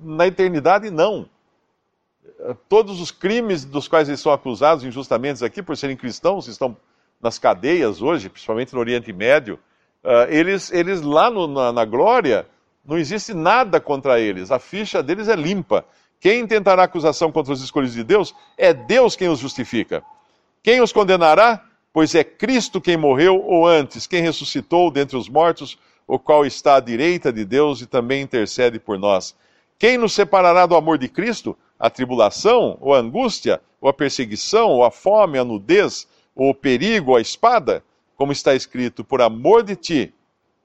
na 0.00 0.26
eternidade 0.26 0.90
não. 0.90 1.28
Todos 2.68 3.00
os 3.00 3.10
crimes 3.10 3.64
dos 3.64 3.88
quais 3.88 4.08
eles 4.08 4.20
são 4.20 4.32
acusados 4.32 4.84
injustamente 4.84 5.44
aqui, 5.44 5.62
por 5.62 5.76
serem 5.76 5.96
cristãos, 5.96 6.46
estão 6.46 6.76
nas 7.20 7.38
cadeias 7.38 8.00
hoje, 8.00 8.28
principalmente 8.28 8.72
no 8.72 8.80
Oriente 8.80 9.12
Médio, 9.12 9.58
uh, 10.04 10.30
eles, 10.30 10.70
eles 10.70 11.00
lá 11.00 11.30
no, 11.30 11.48
na, 11.48 11.72
na 11.72 11.84
glória, 11.84 12.46
não 12.84 12.96
existe 12.96 13.34
nada 13.34 13.80
contra 13.80 14.20
eles. 14.20 14.50
A 14.50 14.58
ficha 14.58 15.02
deles 15.02 15.28
é 15.28 15.34
limpa. 15.34 15.84
Quem 16.20 16.46
tentará 16.46 16.84
acusação 16.84 17.32
contra 17.32 17.52
os 17.52 17.62
escolhidos 17.62 17.94
de 17.94 18.04
Deus 18.04 18.34
é 18.56 18.72
Deus 18.72 19.16
quem 19.16 19.28
os 19.28 19.38
justifica. 19.38 20.02
Quem 20.62 20.80
os 20.80 20.92
condenará? 20.92 21.64
Pois 21.92 22.14
é 22.14 22.22
Cristo 22.22 22.80
quem 22.80 22.96
morreu, 22.96 23.42
ou 23.44 23.66
antes, 23.66 24.06
quem 24.06 24.22
ressuscitou 24.22 24.90
dentre 24.90 25.16
os 25.16 25.28
mortos, 25.28 25.78
o 26.08 26.18
qual 26.18 26.44
está 26.44 26.76
à 26.76 26.80
direita 26.80 27.32
de 27.32 27.44
Deus 27.44 27.80
e 27.80 27.86
também 27.86 28.22
intercede 28.22 28.80
por 28.80 28.98
nós. 28.98 29.36
Quem 29.78 29.96
nos 29.96 30.14
separará 30.14 30.66
do 30.66 30.74
amor 30.74 30.98
de 30.98 31.08
Cristo? 31.08 31.56
A 31.78 31.88
tribulação, 31.88 32.76
ou 32.80 32.94
a 32.94 32.98
angústia, 32.98 33.60
ou 33.80 33.88
a 33.88 33.92
perseguição, 33.92 34.70
ou 34.70 34.84
a 34.84 34.90
fome, 34.90 35.38
a 35.38 35.44
nudez, 35.44 36.08
ou 36.34 36.50
o 36.50 36.54
perigo, 36.54 37.12
ou 37.12 37.16
a 37.16 37.20
espada? 37.20 37.84
Como 38.16 38.32
está 38.32 38.54
escrito, 38.54 39.04
por 39.04 39.22
amor 39.22 39.62
de 39.62 39.76
ti, 39.76 40.14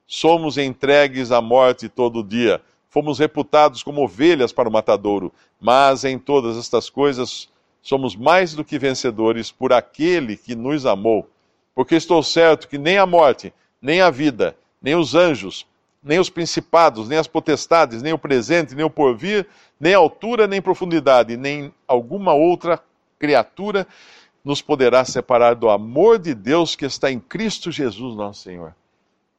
somos 0.06 0.58
entregues 0.58 1.30
à 1.30 1.40
morte 1.40 1.88
todo 1.88 2.24
dia 2.24 2.60
fomos 2.94 3.18
reputados 3.18 3.82
como 3.82 4.04
ovelhas 4.04 4.52
para 4.52 4.68
o 4.68 4.72
matadouro, 4.72 5.32
mas 5.60 6.04
em 6.04 6.16
todas 6.16 6.56
estas 6.56 6.88
coisas 6.88 7.48
somos 7.82 8.14
mais 8.14 8.54
do 8.54 8.64
que 8.64 8.78
vencedores 8.78 9.50
por 9.50 9.72
aquele 9.72 10.36
que 10.36 10.54
nos 10.54 10.86
amou. 10.86 11.28
Porque 11.74 11.96
estou 11.96 12.22
certo 12.22 12.68
que 12.68 12.78
nem 12.78 12.96
a 12.96 13.04
morte, 13.04 13.52
nem 13.82 14.00
a 14.00 14.10
vida, 14.10 14.56
nem 14.84 14.94
os 14.94 15.14
anjos, 15.14 15.66
nem 16.02 16.18
os 16.18 16.28
principados, 16.28 17.08
nem 17.08 17.16
as 17.16 17.26
potestades, 17.26 18.02
nem 18.02 18.12
o 18.12 18.18
presente, 18.18 18.74
nem 18.74 18.84
o 18.84 18.90
porvir, 18.90 19.46
nem 19.80 19.94
altura, 19.94 20.46
nem 20.46 20.60
profundidade, 20.60 21.38
nem 21.38 21.72
alguma 21.88 22.34
outra 22.34 22.78
criatura 23.18 23.86
nos 24.44 24.60
poderá 24.60 25.02
separar 25.02 25.54
do 25.54 25.70
amor 25.70 26.18
de 26.18 26.34
Deus 26.34 26.76
que 26.76 26.84
está 26.84 27.10
em 27.10 27.18
Cristo 27.18 27.72
Jesus, 27.72 28.14
nosso 28.14 28.42
Senhor. 28.42 28.74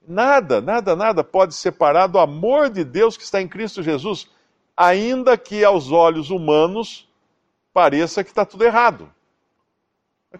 Nada, 0.07 0.59
nada, 0.59 0.95
nada 0.95 1.23
pode 1.23 1.53
separar 1.53 2.07
do 2.07 2.17
amor 2.17 2.67
de 2.71 2.83
Deus 2.83 3.15
que 3.15 3.23
está 3.23 3.39
em 3.39 3.47
Cristo 3.47 3.83
Jesus, 3.83 4.27
ainda 4.75 5.37
que 5.37 5.63
aos 5.63 5.91
olhos 5.91 6.31
humanos 6.31 7.07
pareça 7.71 8.23
que 8.23 8.31
está 8.31 8.43
tudo 8.43 8.63
errado. 8.63 9.07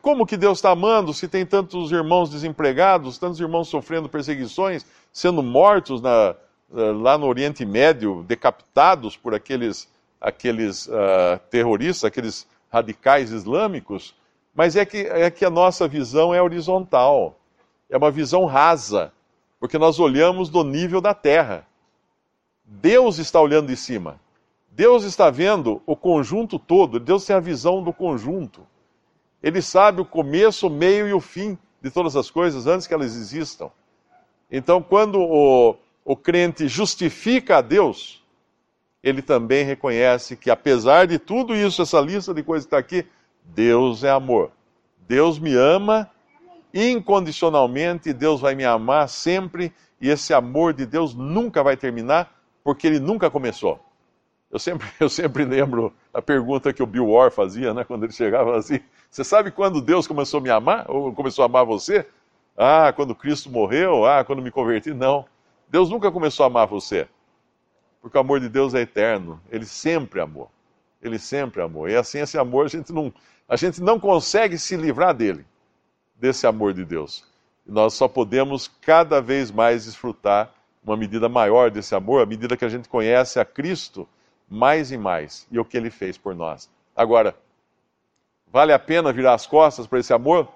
Como 0.02 0.26
que 0.26 0.38
Deus 0.38 0.58
está 0.58 0.72
amando 0.72 1.14
se 1.14 1.28
tem 1.28 1.46
tantos 1.46 1.92
irmãos 1.92 2.30
desempregados, 2.30 3.18
tantos 3.18 3.40
irmãos 3.40 3.68
sofrendo 3.68 4.10
perseguições, 4.10 4.86
sendo 5.12 5.42
mortos 5.42 6.02
na, 6.02 6.36
eh, 6.76 6.92
lá 6.92 7.18
no 7.18 7.28
Oriente 7.28 7.66
Médio, 7.66 8.24
decapitados 8.28 9.16
por 9.16 9.34
aqueles, 9.34 9.88
aqueles 10.20 10.88
uh, 10.88 11.40
terroristas, 11.50 12.06
aqueles 12.06 12.48
radicais 12.72 13.32
islâmicos? 13.32 14.16
Mas 14.54 14.76
é 14.76 14.86
que, 14.86 14.98
é 14.98 15.30
que 15.30 15.46
a 15.46 15.50
nossa 15.50 15.88
visão 15.88 16.34
é 16.34 16.42
horizontal, 16.42 17.38
é 17.90 17.98
uma 17.98 18.12
visão 18.12 18.46
rasa 18.46 19.12
porque 19.66 19.80
nós 19.80 20.00
olhamos 20.00 20.50
do 20.50 20.64
nível 20.64 21.02
da 21.02 21.14
terra. 21.14 21.66
Deus 22.64 23.18
está 23.18 23.42
olhando 23.42 23.68
de 23.68 23.76
cima. 23.76 24.20
Deus 24.70 25.04
está 25.04 25.30
vendo 25.32 25.82
o 25.88 25.96
conjunto 25.96 26.60
todo. 26.60 27.00
Deus 27.00 27.26
tem 27.26 27.36
a 27.36 27.40
visão 27.40 27.82
do 27.82 27.94
conjunto. 27.94 28.62
Ele 29.46 29.62
sabe 29.62 30.02
o 30.02 30.06
começo, 30.06 30.66
o 30.66 30.72
meio 30.72 31.08
e 31.08 31.14
o 31.14 31.22
fim 31.22 31.56
de 31.80 31.92
todas 31.92 32.16
as 32.16 32.32
coisas 32.32 32.66
antes 32.66 32.88
que 32.88 32.94
elas 32.96 33.16
existam. 33.16 33.70
Então, 34.52 34.82
quando 34.82 35.22
o, 35.22 35.76
o 36.04 36.16
crente 36.16 36.68
justifica 36.68 37.58
a 37.58 37.62
Deus, 37.62 38.26
ele 39.04 39.22
também 39.22 39.64
reconhece 39.64 40.36
que, 40.36 40.50
apesar 40.50 41.06
de 41.06 41.20
tudo 41.20 41.56
isso, 41.56 41.84
essa 41.84 42.02
lista 42.02 42.34
de 42.34 42.42
coisas 42.42 42.66
que 42.66 42.70
está 42.70 42.80
aqui, 42.80 43.06
Deus 43.44 44.04
é 44.04 44.10
amor. 44.10 44.50
Deus 45.08 45.38
me 45.38 45.54
ama 45.54 46.10
incondicionalmente, 46.74 48.14
Deus 48.14 48.42
vai 48.42 48.56
me 48.56 48.66
amar 48.66 49.08
sempre 49.08 49.72
e 50.02 50.10
esse 50.10 50.34
amor 50.34 50.74
de 50.74 50.88
Deus 50.88 51.14
nunca 51.14 51.62
vai 51.62 51.78
terminar, 51.78 52.36
porque 52.64 52.88
ele 52.88 53.00
nunca 53.00 53.30
começou. 53.30 53.80
Eu 54.56 54.60
sempre, 54.60 54.88
eu 55.02 55.10
sempre 55.10 55.44
lembro 55.44 55.94
a 56.14 56.22
pergunta 56.22 56.72
que 56.72 56.82
o 56.82 56.86
Bill 56.86 57.10
Orr 57.10 57.30
fazia, 57.30 57.74
né, 57.74 57.84
quando 57.84 58.06
ele 58.06 58.14
chegava 58.14 58.58
assim: 58.58 58.80
Você 59.12 59.22
sabe 59.22 59.52
quando 59.52 59.82
Deus 59.82 60.08
começou 60.08 60.40
a 60.40 60.44
me 60.44 60.50
amar? 60.50 60.90
Ou 60.90 61.14
começou 61.14 61.44
a 61.44 61.46
amar 61.46 61.66
você? 61.66 62.08
Ah, 62.56 62.94
quando 62.96 63.14
Cristo 63.14 63.50
morreu? 63.50 64.06
Ah, 64.06 64.24
quando 64.24 64.42
me 64.42 64.50
converti? 64.50 64.94
Não. 64.94 65.26
Deus 65.68 65.90
nunca 65.90 66.10
começou 66.10 66.46
a 66.46 66.48
amar 66.48 66.68
você. 66.68 67.06
Porque 68.02 68.18
o 68.18 68.22
amor 68.22 68.40
de 68.40 68.48
Deus 68.48 68.74
é 68.74 68.80
eterno. 68.80 69.42
Ele 69.52 69.66
sempre 69.66 70.22
amou. 70.22 70.50
Ele 71.02 71.20
sempre 71.20 71.62
amou. 71.62 71.90
E 71.90 71.98
assim, 71.98 72.20
esse 72.20 72.38
amor, 72.38 72.68
a 72.68 72.70
gente 72.70 72.94
não, 72.94 73.14
a 73.50 73.58
gente 73.58 73.82
não 73.82 74.00
consegue 74.00 74.58
se 74.58 74.78
livrar 74.78 75.14
dele 75.14 75.46
desse 76.16 76.48
amor 76.48 76.74
de 76.74 76.86
Deus. 76.86 77.26
E 77.68 77.72
nós 77.74 77.94
só 77.94 78.08
podemos 78.08 78.70
cada 78.80 79.22
vez 79.22 79.52
mais 79.52 79.84
desfrutar 79.84 80.54
uma 80.82 80.96
medida 80.96 81.28
maior 81.28 81.70
desse 81.70 81.94
amor, 81.94 82.22
à 82.22 82.26
medida 82.26 82.56
que 82.56 82.64
a 82.64 82.70
gente 82.70 82.88
conhece 82.88 83.38
a 83.38 83.44
Cristo 83.44 84.08
mais 84.50 84.92
e 84.92 84.98
mais 84.98 85.48
e 85.52 85.60
o 85.60 85.66
que 85.66 85.78
ele 85.78 85.90
fez 85.90 86.18
por 86.18 86.36
nós. 86.36 86.70
Agora, 86.96 87.36
Vale 88.56 88.72
a 88.72 88.80
pena 88.80 89.12
virar 89.12 89.34
as 89.34 89.46
costas 89.46 89.86
para 89.86 90.00
esse 90.00 90.14
amor? 90.14 90.48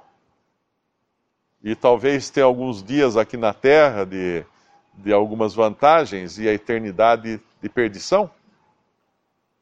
E 1.61 1.75
talvez 1.75 2.29
ter 2.29 2.41
alguns 2.41 2.81
dias 2.81 3.17
aqui 3.17 3.35
na 3.35 3.53
terra 3.53 4.05
de, 4.05 4.45
de 4.93 5.11
algumas 5.11 5.53
vantagens 5.53 6.39
e 6.39 6.47
a 6.47 6.53
eternidade 6.53 7.41
de 7.61 7.67
perdição? 7.67 8.31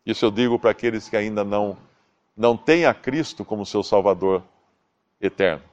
Isso 0.06 0.24
eu 0.24 0.30
digo 0.30 0.60
para 0.60 0.70
aqueles 0.70 1.10
que 1.10 1.18
ainda 1.18 1.44
não, 1.44 1.76
não 2.38 2.56
têm 2.56 2.86
a 2.86 2.94
Cristo 2.94 3.44
como 3.44 3.66
seu 3.66 3.82
Salvador 3.82 4.44
eterno. 5.20 5.64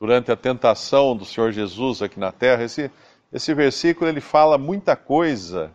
Durante 0.00 0.32
a 0.32 0.36
tentação 0.36 1.16
do 1.16 1.24
Senhor 1.24 1.52
Jesus 1.52 2.02
aqui 2.02 2.18
na 2.18 2.32
terra, 2.32 2.64
esse, 2.64 2.90
esse 3.32 3.54
versículo 3.54 4.10
ele 4.10 4.20
fala 4.20 4.58
muita 4.58 4.96
coisa 4.96 5.70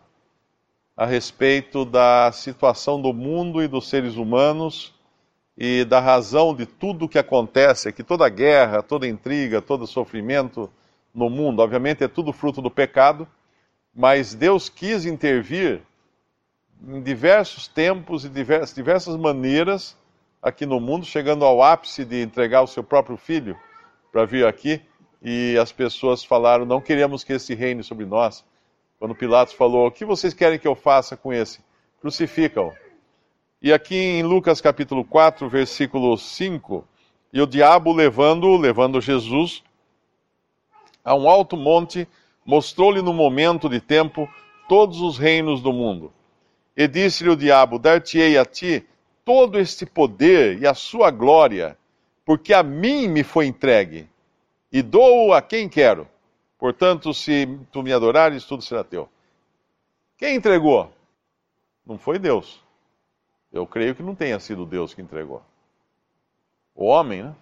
a 1.00 1.06
respeito 1.06 1.86
da 1.86 2.30
situação 2.30 3.00
do 3.00 3.10
mundo 3.10 3.62
e 3.62 3.66
dos 3.66 3.88
seres 3.88 4.16
humanos 4.16 4.92
e 5.56 5.82
da 5.82 5.98
razão 5.98 6.54
de 6.54 6.66
tudo 6.66 7.06
o 7.06 7.08
que 7.08 7.18
acontece 7.18 7.88
aqui, 7.88 8.02
toda 8.02 8.28
guerra, 8.28 8.82
toda 8.82 9.08
intriga, 9.08 9.62
todo 9.62 9.86
sofrimento 9.86 10.70
no 11.14 11.30
mundo. 11.30 11.62
Obviamente 11.62 12.04
é 12.04 12.08
tudo 12.08 12.34
fruto 12.34 12.60
do 12.60 12.70
pecado, 12.70 13.26
mas 13.94 14.34
Deus 14.34 14.68
quis 14.68 15.06
intervir 15.06 15.80
em 16.86 17.00
diversos 17.00 17.66
tempos 17.66 18.26
e 18.26 18.28
diversas, 18.28 18.74
diversas 18.74 19.16
maneiras 19.16 19.96
aqui 20.42 20.66
no 20.66 20.78
mundo, 20.78 21.06
chegando 21.06 21.46
ao 21.46 21.62
ápice 21.62 22.04
de 22.04 22.20
entregar 22.20 22.60
o 22.60 22.66
seu 22.66 22.84
próprio 22.84 23.16
filho 23.16 23.56
para 24.12 24.26
vir 24.26 24.46
aqui. 24.46 24.82
E 25.22 25.56
as 25.56 25.72
pessoas 25.72 26.22
falaram: 26.22 26.66
não 26.66 26.78
queremos 26.78 27.24
que 27.24 27.32
esse 27.32 27.54
reine 27.54 27.82
sobre 27.82 28.04
nós. 28.04 28.44
Quando 29.00 29.14
Pilatos 29.14 29.54
falou: 29.54 29.86
o 29.86 29.90
que 29.90 30.04
vocês 30.04 30.34
querem 30.34 30.58
que 30.58 30.68
eu 30.68 30.74
faça 30.74 31.16
com 31.16 31.32
esse? 31.32 31.60
Crucificam. 32.02 32.70
E 33.62 33.72
aqui 33.72 33.96
em 33.96 34.22
Lucas 34.22 34.60
capítulo 34.60 35.06
4, 35.06 35.48
versículo 35.48 36.18
5, 36.18 36.86
e 37.32 37.40
o 37.40 37.46
diabo 37.46 37.94
levando, 37.94 38.54
levando 38.58 39.00
Jesus 39.00 39.62
a 41.02 41.14
um 41.14 41.30
alto 41.30 41.56
monte, 41.56 42.06
mostrou-lhe 42.44 43.00
no 43.00 43.14
momento 43.14 43.70
de 43.70 43.80
tempo 43.80 44.28
todos 44.68 45.00
os 45.00 45.16
reinos 45.16 45.62
do 45.62 45.72
mundo. 45.72 46.12
E 46.76 46.86
disse-lhe 46.86 47.30
o 47.30 47.36
diabo: 47.36 47.78
Dar-te-ei 47.78 48.36
a 48.36 48.44
ti 48.44 48.86
todo 49.24 49.58
este 49.58 49.86
poder 49.86 50.60
e 50.60 50.66
a 50.66 50.74
sua 50.74 51.10
glória, 51.10 51.74
porque 52.22 52.52
a 52.52 52.62
mim 52.62 53.08
me 53.08 53.24
foi 53.24 53.46
entregue, 53.46 54.06
e 54.70 54.82
dou 54.82 55.32
a 55.32 55.40
quem 55.40 55.70
quero. 55.70 56.06
Portanto, 56.60 57.14
se 57.14 57.58
tu 57.72 57.82
me 57.82 57.90
adorares, 57.90 58.44
tudo 58.44 58.62
será 58.62 58.84
teu. 58.84 59.08
Quem 60.18 60.36
entregou? 60.36 60.92
Não 61.86 61.98
foi 61.98 62.18
Deus. 62.18 62.62
Eu 63.50 63.66
creio 63.66 63.94
que 63.94 64.02
não 64.02 64.14
tenha 64.14 64.38
sido 64.38 64.66
Deus 64.66 64.92
que 64.92 65.00
entregou. 65.00 65.42
O 66.74 66.84
homem, 66.84 67.22
né? 67.22 67.34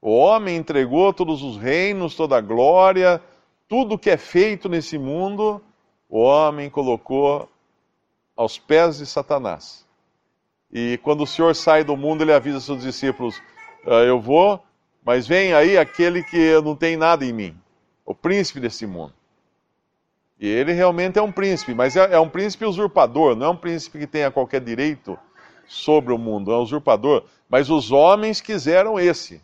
O 0.00 0.16
homem 0.16 0.56
entregou 0.56 1.12
todos 1.12 1.42
os 1.42 1.56
reinos, 1.56 2.14
toda 2.14 2.38
a 2.38 2.40
glória, 2.40 3.20
tudo 3.68 3.98
que 3.98 4.10
é 4.10 4.16
feito 4.16 4.68
nesse 4.68 4.96
mundo, 4.96 5.60
o 6.08 6.20
homem 6.20 6.70
colocou 6.70 7.48
aos 8.36 8.58
pés 8.58 8.98
de 8.98 9.06
Satanás. 9.06 9.84
E 10.70 10.98
quando 11.02 11.24
o 11.24 11.26
Senhor 11.26 11.54
sai 11.56 11.82
do 11.82 11.96
mundo, 11.96 12.22
ele 12.22 12.32
avisa 12.32 12.60
seus 12.60 12.82
discípulos: 12.82 13.42
ah, 13.84 14.04
Eu 14.04 14.20
vou, 14.20 14.62
mas 15.06 15.24
vem 15.24 15.54
aí 15.54 15.78
aquele 15.78 16.24
que 16.24 16.60
não 16.62 16.74
tem 16.74 16.96
nada 16.96 17.24
em 17.24 17.32
mim, 17.32 17.56
o 18.04 18.12
príncipe 18.12 18.58
desse 18.58 18.88
mundo. 18.88 19.14
E 20.40 20.48
ele 20.48 20.72
realmente 20.72 21.16
é 21.16 21.22
um 21.22 21.30
príncipe, 21.30 21.72
mas 21.74 21.96
é, 21.96 22.14
é 22.14 22.18
um 22.18 22.28
príncipe 22.28 22.64
usurpador, 22.64 23.36
não 23.36 23.46
é 23.46 23.50
um 23.50 23.56
príncipe 23.56 24.00
que 24.00 24.06
tenha 24.08 24.32
qualquer 24.32 24.60
direito 24.60 25.16
sobre 25.68 26.12
o 26.12 26.18
mundo, 26.18 26.50
é 26.50 26.56
um 26.56 26.62
usurpador. 26.62 27.22
Mas 27.48 27.70
os 27.70 27.92
homens 27.92 28.40
quiseram 28.40 28.98
esse. 28.98 29.40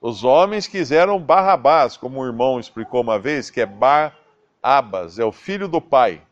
Os 0.00 0.22
homens 0.22 0.68
quiseram 0.68 1.18
Barrabás, 1.18 1.96
como 1.96 2.20
o 2.20 2.24
irmão 2.24 2.60
explicou 2.60 3.00
uma 3.00 3.18
vez, 3.18 3.50
que 3.50 3.60
é 3.60 3.66
Bar-Abas, 3.66 5.18
é 5.18 5.24
o 5.24 5.32
filho 5.32 5.66
do 5.66 5.80
pai. 5.80 6.22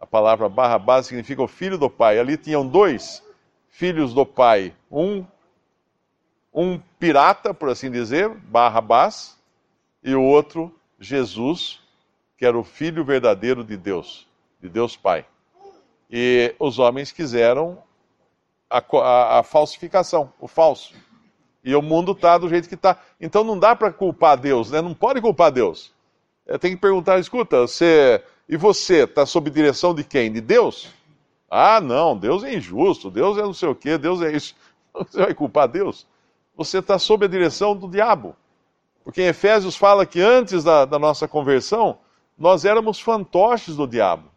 A 0.00 0.06
palavra 0.06 0.48
Barrabás 0.48 1.06
significa 1.06 1.42
o 1.42 1.48
filho 1.48 1.76
do 1.76 1.90
pai. 1.90 2.18
Ali 2.18 2.38
tinham 2.38 2.66
dois 2.66 3.22
filhos 3.68 4.14
do 4.14 4.24
pai. 4.24 4.74
Um, 4.90 5.24
um 6.52 6.80
pirata, 7.04 7.52
por 7.52 7.68
assim 7.68 7.90
dizer, 7.90 8.30
Barrabás, 8.30 9.36
e 10.02 10.14
o 10.14 10.22
outro, 10.22 10.74
Jesus, 10.98 11.78
que 12.38 12.46
era 12.46 12.58
o 12.58 12.64
filho 12.64 13.04
verdadeiro 13.04 13.62
de 13.62 13.76
Deus, 13.76 14.26
de 14.58 14.70
Deus 14.70 14.96
Pai. 14.96 15.26
E 16.10 16.54
os 16.58 16.78
homens 16.78 17.12
quiseram 17.12 17.76
a, 18.70 18.78
a, 18.78 19.40
a 19.40 19.42
falsificação, 19.42 20.32
o 20.40 20.48
falso. 20.48 20.94
E 21.62 21.74
o 21.76 21.82
mundo 21.82 22.12
está 22.12 22.38
do 22.38 22.48
jeito 22.48 22.70
que 22.70 22.74
está. 22.74 22.98
Então 23.20 23.44
não 23.44 23.58
dá 23.58 23.76
para 23.76 23.92
culpar 23.92 24.38
Deus, 24.38 24.70
né? 24.70 24.80
não 24.80 24.94
pode 24.94 25.20
culpar 25.20 25.52
Deus. 25.52 25.92
É, 26.46 26.56
tem 26.56 26.70
que 26.70 26.80
perguntar: 26.80 27.18
escuta, 27.18 27.60
você 27.60 28.24
e 28.48 28.56
você 28.56 29.04
está 29.04 29.26
sob 29.26 29.50
direção 29.50 29.94
de 29.94 30.04
quem? 30.04 30.32
De 30.32 30.40
Deus? 30.40 30.88
Ah, 31.50 31.82
não, 31.82 32.16
Deus 32.16 32.44
é 32.44 32.54
injusto, 32.54 33.10
Deus 33.10 33.36
é 33.36 33.42
não 33.42 33.52
sei 33.52 33.68
o 33.68 33.74
quê, 33.74 33.98
Deus 33.98 34.22
é 34.22 34.34
isso. 34.34 34.56
Você 34.94 35.18
vai 35.18 35.34
culpar 35.34 35.68
Deus? 35.68 36.06
Você 36.56 36.78
está 36.78 36.98
sob 36.98 37.24
a 37.24 37.28
direção 37.28 37.76
do 37.76 37.88
diabo. 37.88 38.36
Porque 39.02 39.22
em 39.22 39.26
Efésios 39.26 39.76
fala 39.76 40.06
que 40.06 40.20
antes 40.20 40.64
da, 40.64 40.84
da 40.84 40.98
nossa 40.98 41.28
conversão, 41.28 41.98
nós 42.38 42.64
éramos 42.64 43.00
fantoches 43.00 43.76
do 43.76 43.86
diabo. 43.86 44.30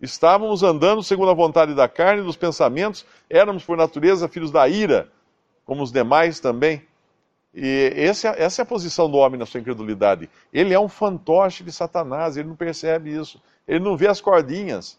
Estávamos 0.00 0.62
andando 0.62 1.02
segundo 1.02 1.30
a 1.30 1.34
vontade 1.34 1.74
da 1.74 1.88
carne 1.88 2.22
e 2.22 2.24
dos 2.24 2.36
pensamentos, 2.36 3.04
éramos 3.28 3.64
por 3.64 3.76
natureza 3.76 4.28
filhos 4.28 4.50
da 4.50 4.66
ira, 4.66 5.10
como 5.66 5.82
os 5.82 5.92
demais 5.92 6.40
também. 6.40 6.82
E 7.52 7.92
essa, 7.96 8.28
essa 8.28 8.62
é 8.62 8.64
a 8.64 8.66
posição 8.66 9.10
do 9.10 9.18
homem 9.18 9.38
na 9.38 9.44
sua 9.44 9.60
incredulidade. 9.60 10.30
Ele 10.52 10.72
é 10.72 10.80
um 10.80 10.88
fantoche 10.88 11.64
de 11.64 11.72
Satanás, 11.72 12.36
ele 12.36 12.48
não 12.48 12.56
percebe 12.56 13.12
isso. 13.12 13.42
Ele 13.66 13.80
não 13.80 13.96
vê 13.96 14.06
as 14.06 14.20
cordinhas 14.20 14.98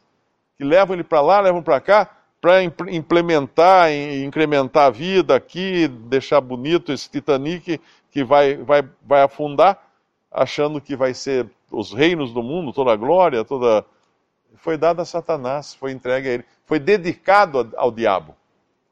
que 0.57 0.63
levam 0.63 0.93
ele 0.93 1.03
para 1.03 1.21
lá, 1.21 1.39
levam 1.39 1.63
para 1.63 1.79
cá, 1.79 2.17
para 2.41 2.63
implementar 2.63 3.91
e 3.91 4.25
incrementar 4.25 4.87
a 4.87 4.89
vida 4.89 5.35
aqui, 5.35 5.87
deixar 5.87 6.41
bonito 6.41 6.91
esse 6.91 7.07
Titanic 7.07 7.79
que 8.09 8.23
vai, 8.23 8.57
vai, 8.57 8.83
vai 9.05 9.21
afundar, 9.21 9.79
achando 10.31 10.81
que 10.81 10.95
vai 10.95 11.13
ser 11.13 11.47
os 11.71 11.93
reinos 11.93 12.33
do 12.33 12.41
mundo, 12.41 12.73
toda 12.73 12.91
a 12.91 12.95
glória, 12.95 13.45
toda. 13.45 13.85
Foi 14.55 14.75
dado 14.77 15.01
a 15.01 15.05
Satanás, 15.05 15.73
foi 15.73 15.91
entregue 15.91 16.27
a 16.27 16.31
ele, 16.33 16.45
foi 16.65 16.79
dedicado 16.79 17.71
ao 17.77 17.91
diabo. 17.91 18.35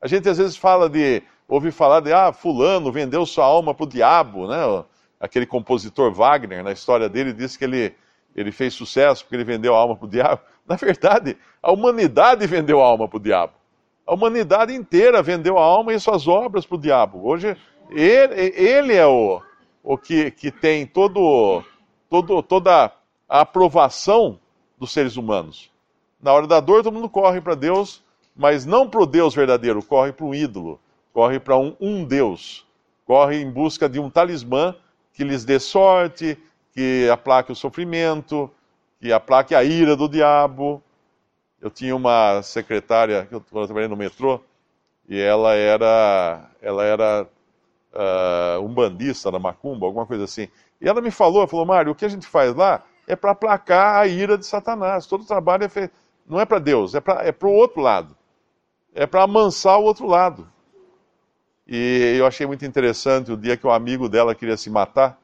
A 0.02 0.08
gente 0.08 0.30
às 0.30 0.38
vezes 0.38 0.56
fala 0.56 0.90
de 0.90 1.22
ouve 1.50 1.72
falar 1.72 2.00
de, 2.00 2.14
ah, 2.14 2.32
fulano 2.32 2.92
vendeu 2.92 3.26
sua 3.26 3.46
alma 3.46 3.74
para 3.74 3.84
o 3.84 3.90
diabo, 3.90 4.48
né? 4.48 4.86
Aquele 5.20 5.46
compositor 5.46 6.14
Wagner, 6.14 6.64
na 6.64 6.72
história 6.72 7.10
dele, 7.10 7.34
disse 7.34 7.58
que 7.58 7.66
ele, 7.66 7.94
ele 8.36 8.52
fez 8.52 8.74
sucesso 8.74 9.24
porque 9.24 9.36
ele 9.36 9.44
vendeu 9.44 9.76
a 9.76 9.78
alma 9.78 9.96
para 9.96 10.06
o 10.06 10.10
diabo. 10.10 10.42
Na 10.68 10.76
verdade, 10.76 11.38
a 11.62 11.72
humanidade 11.72 12.46
vendeu 12.46 12.82
a 12.82 12.86
alma 12.86 13.08
para 13.08 13.18
o 13.18 13.22
diabo. 13.22 13.54
A 14.06 14.14
humanidade 14.14 14.74
inteira 14.74 15.22
vendeu 15.22 15.58
a 15.58 15.64
alma 15.64 15.94
e 15.94 16.00
suas 16.00 16.28
obras 16.28 16.66
para 16.66 16.76
o 16.76 16.80
diabo. 16.80 17.28
Hoje, 17.28 17.56
ele, 17.92 18.54
ele 18.56 18.94
é 18.94 19.06
o, 19.06 19.42
o 19.84 19.98
que, 19.98 20.32
que 20.32 20.52
tem 20.52 20.86
todo, 20.86 21.64
todo, 22.10 22.42
toda 22.42 22.92
a 23.28 23.42
aprovação 23.42 24.40
dos 24.78 24.92
seres 24.92 25.18
humanos. 25.18 25.72
Na 26.22 26.34
hora 26.34 26.48
da 26.48 26.60
dor, 26.60 26.84
todo 26.84 26.94
mundo 26.94 27.10
corre 27.10 27.42
para 27.42 27.56
Deus, 27.56 28.04
mas 28.36 28.66
não 28.66 28.88
para 28.90 29.02
o 29.02 29.06
Deus 29.06 29.34
verdadeiro, 29.36 29.84
corre 29.84 30.12
para 30.12 30.26
um 30.26 30.34
ídolo 30.34 30.80
corre 31.20 31.40
para 31.40 31.58
um, 31.58 31.76
um 31.80 32.06
Deus, 32.06 32.66
corre 33.06 33.42
em 33.42 33.52
busca 33.52 33.90
de 33.90 34.00
um 34.00 34.10
talismã 34.10 34.76
que 35.14 35.24
lhes 35.24 35.44
dê 35.44 35.60
sorte, 35.60 36.38
que 36.80 37.10
aplaque 37.10 37.52
o 37.52 37.56
sofrimento, 37.56 38.50
que 39.02 39.12
aplaque 39.12 39.54
a 39.54 39.62
ira 39.62 39.98
do 39.98 40.08
diabo. 40.08 40.82
Eu 41.60 41.70
tinha 41.70 41.94
uma 41.94 42.42
secretária, 42.42 43.28
quando 43.30 43.44
eu 43.52 43.66
trabalhei 43.66 43.90
no 43.90 43.98
metrô, 43.98 44.40
e 45.10 45.20
ela 45.20 45.56
era, 45.56 46.50
ela 46.62 46.86
era 46.86 47.28
uh, 47.94 48.64
um 48.64 48.74
bandista 48.74 49.30
da 49.30 49.38
macumba, 49.38 49.88
alguma 49.88 50.06
coisa 50.06 50.24
assim. 50.24 50.48
E 50.80 50.88
ela 50.88 51.02
me 51.02 51.12
falou, 51.12 51.46
falou, 51.50 51.66
Mário, 51.66 51.92
o 51.92 51.96
que 51.96 52.06
a 52.06 52.10
gente 52.10 52.26
faz 52.26 52.56
lá 52.56 52.82
é 53.06 53.14
para 53.14 53.32
aplacar 53.32 53.98
a 53.98 54.08
ira 54.08 54.38
de 54.38 54.46
Satanás. 54.46 55.06
Todo 55.06 55.26
trabalho 55.26 55.66
é 55.66 55.70
feito, 55.70 55.94
não 56.26 56.40
é 56.40 56.46
para 56.46 56.60
Deus, 56.60 56.96
é 56.96 57.02
para 57.02 57.28
é 57.28 57.36
o 57.44 57.50
outro 57.50 57.82
lado. 57.82 58.16
É 58.96 59.06
para 59.06 59.24
amansar 59.24 59.78
o 59.80 59.84
outro 59.84 60.08
lado. 60.08 60.48
E 61.68 62.16
eu 62.18 62.26
achei 62.26 62.48
muito 62.48 62.66
interessante 62.66 63.34
o 63.34 63.38
dia 63.38 63.58
que 63.58 63.68
um 63.68 63.72
amigo 63.72 64.08
dela 64.08 64.34
queria 64.34 64.56
se 64.56 64.70
matar 64.70 65.19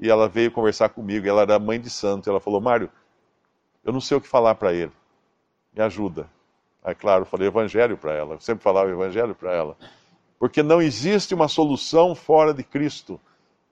e 0.00 0.08
ela 0.10 0.28
veio 0.28 0.50
conversar 0.50 0.88
comigo. 0.88 1.28
Ela 1.28 1.42
era 1.42 1.58
mãe 1.58 1.80
de 1.80 1.90
santo. 1.90 2.28
Ela 2.28 2.40
falou: 2.40 2.60
Mário, 2.60 2.90
eu 3.84 3.92
não 3.92 4.00
sei 4.00 4.16
o 4.16 4.20
que 4.20 4.28
falar 4.28 4.54
para 4.54 4.72
ele. 4.72 4.92
Me 5.74 5.82
ajuda. 5.82 6.28
Aí, 6.82 6.94
claro, 6.94 7.22
eu 7.22 7.26
falei 7.26 7.46
evangelho 7.46 7.96
para 7.96 8.14
ela. 8.14 8.34
Eu 8.34 8.40
sempre 8.40 8.64
falava 8.64 8.90
evangelho 8.90 9.34
para 9.34 9.52
ela. 9.52 9.76
Porque 10.38 10.62
não 10.62 10.80
existe 10.80 11.34
uma 11.34 11.48
solução 11.48 12.14
fora 12.14 12.54
de 12.54 12.64
Cristo. 12.64 13.20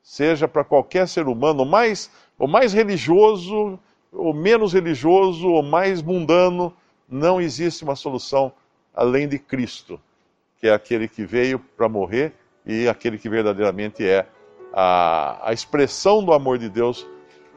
Seja 0.02 0.46
para 0.46 0.62
qualquer 0.62 1.08
ser 1.08 1.26
humano, 1.26 1.62
o 1.62 1.66
mais, 1.66 2.10
o 2.38 2.46
mais 2.46 2.72
religioso, 2.72 3.78
o 4.12 4.32
menos 4.32 4.72
religioso, 4.72 5.48
o 5.48 5.62
mais 5.62 6.02
mundano, 6.02 6.74
não 7.08 7.40
existe 7.40 7.82
uma 7.84 7.96
solução 7.96 8.52
além 8.94 9.26
de 9.26 9.38
Cristo 9.38 10.00
que 10.58 10.66
é 10.66 10.72
aquele 10.72 11.08
que 11.08 11.24
veio 11.24 11.58
para 11.58 11.88
morrer 11.88 12.32
e 12.66 12.88
aquele 12.88 13.16
que 13.16 13.28
verdadeiramente 13.28 14.06
é 14.06 14.26
a, 14.72 15.48
a 15.48 15.52
expressão 15.52 16.24
do 16.24 16.32
amor 16.32 16.58
de 16.58 16.68
Deus 16.68 17.06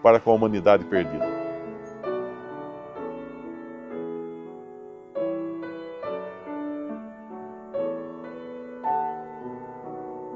para 0.02 0.20
com 0.20 0.32
a 0.32 0.34
humanidade 0.34 0.86
perdida. 0.86 1.42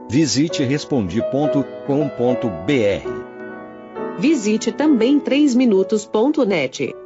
Visite 0.09 0.63
respondi.com.br. 0.63 3.25
Visite 4.17 4.71
também 4.71 5.19
3minutos.net. 5.19 7.04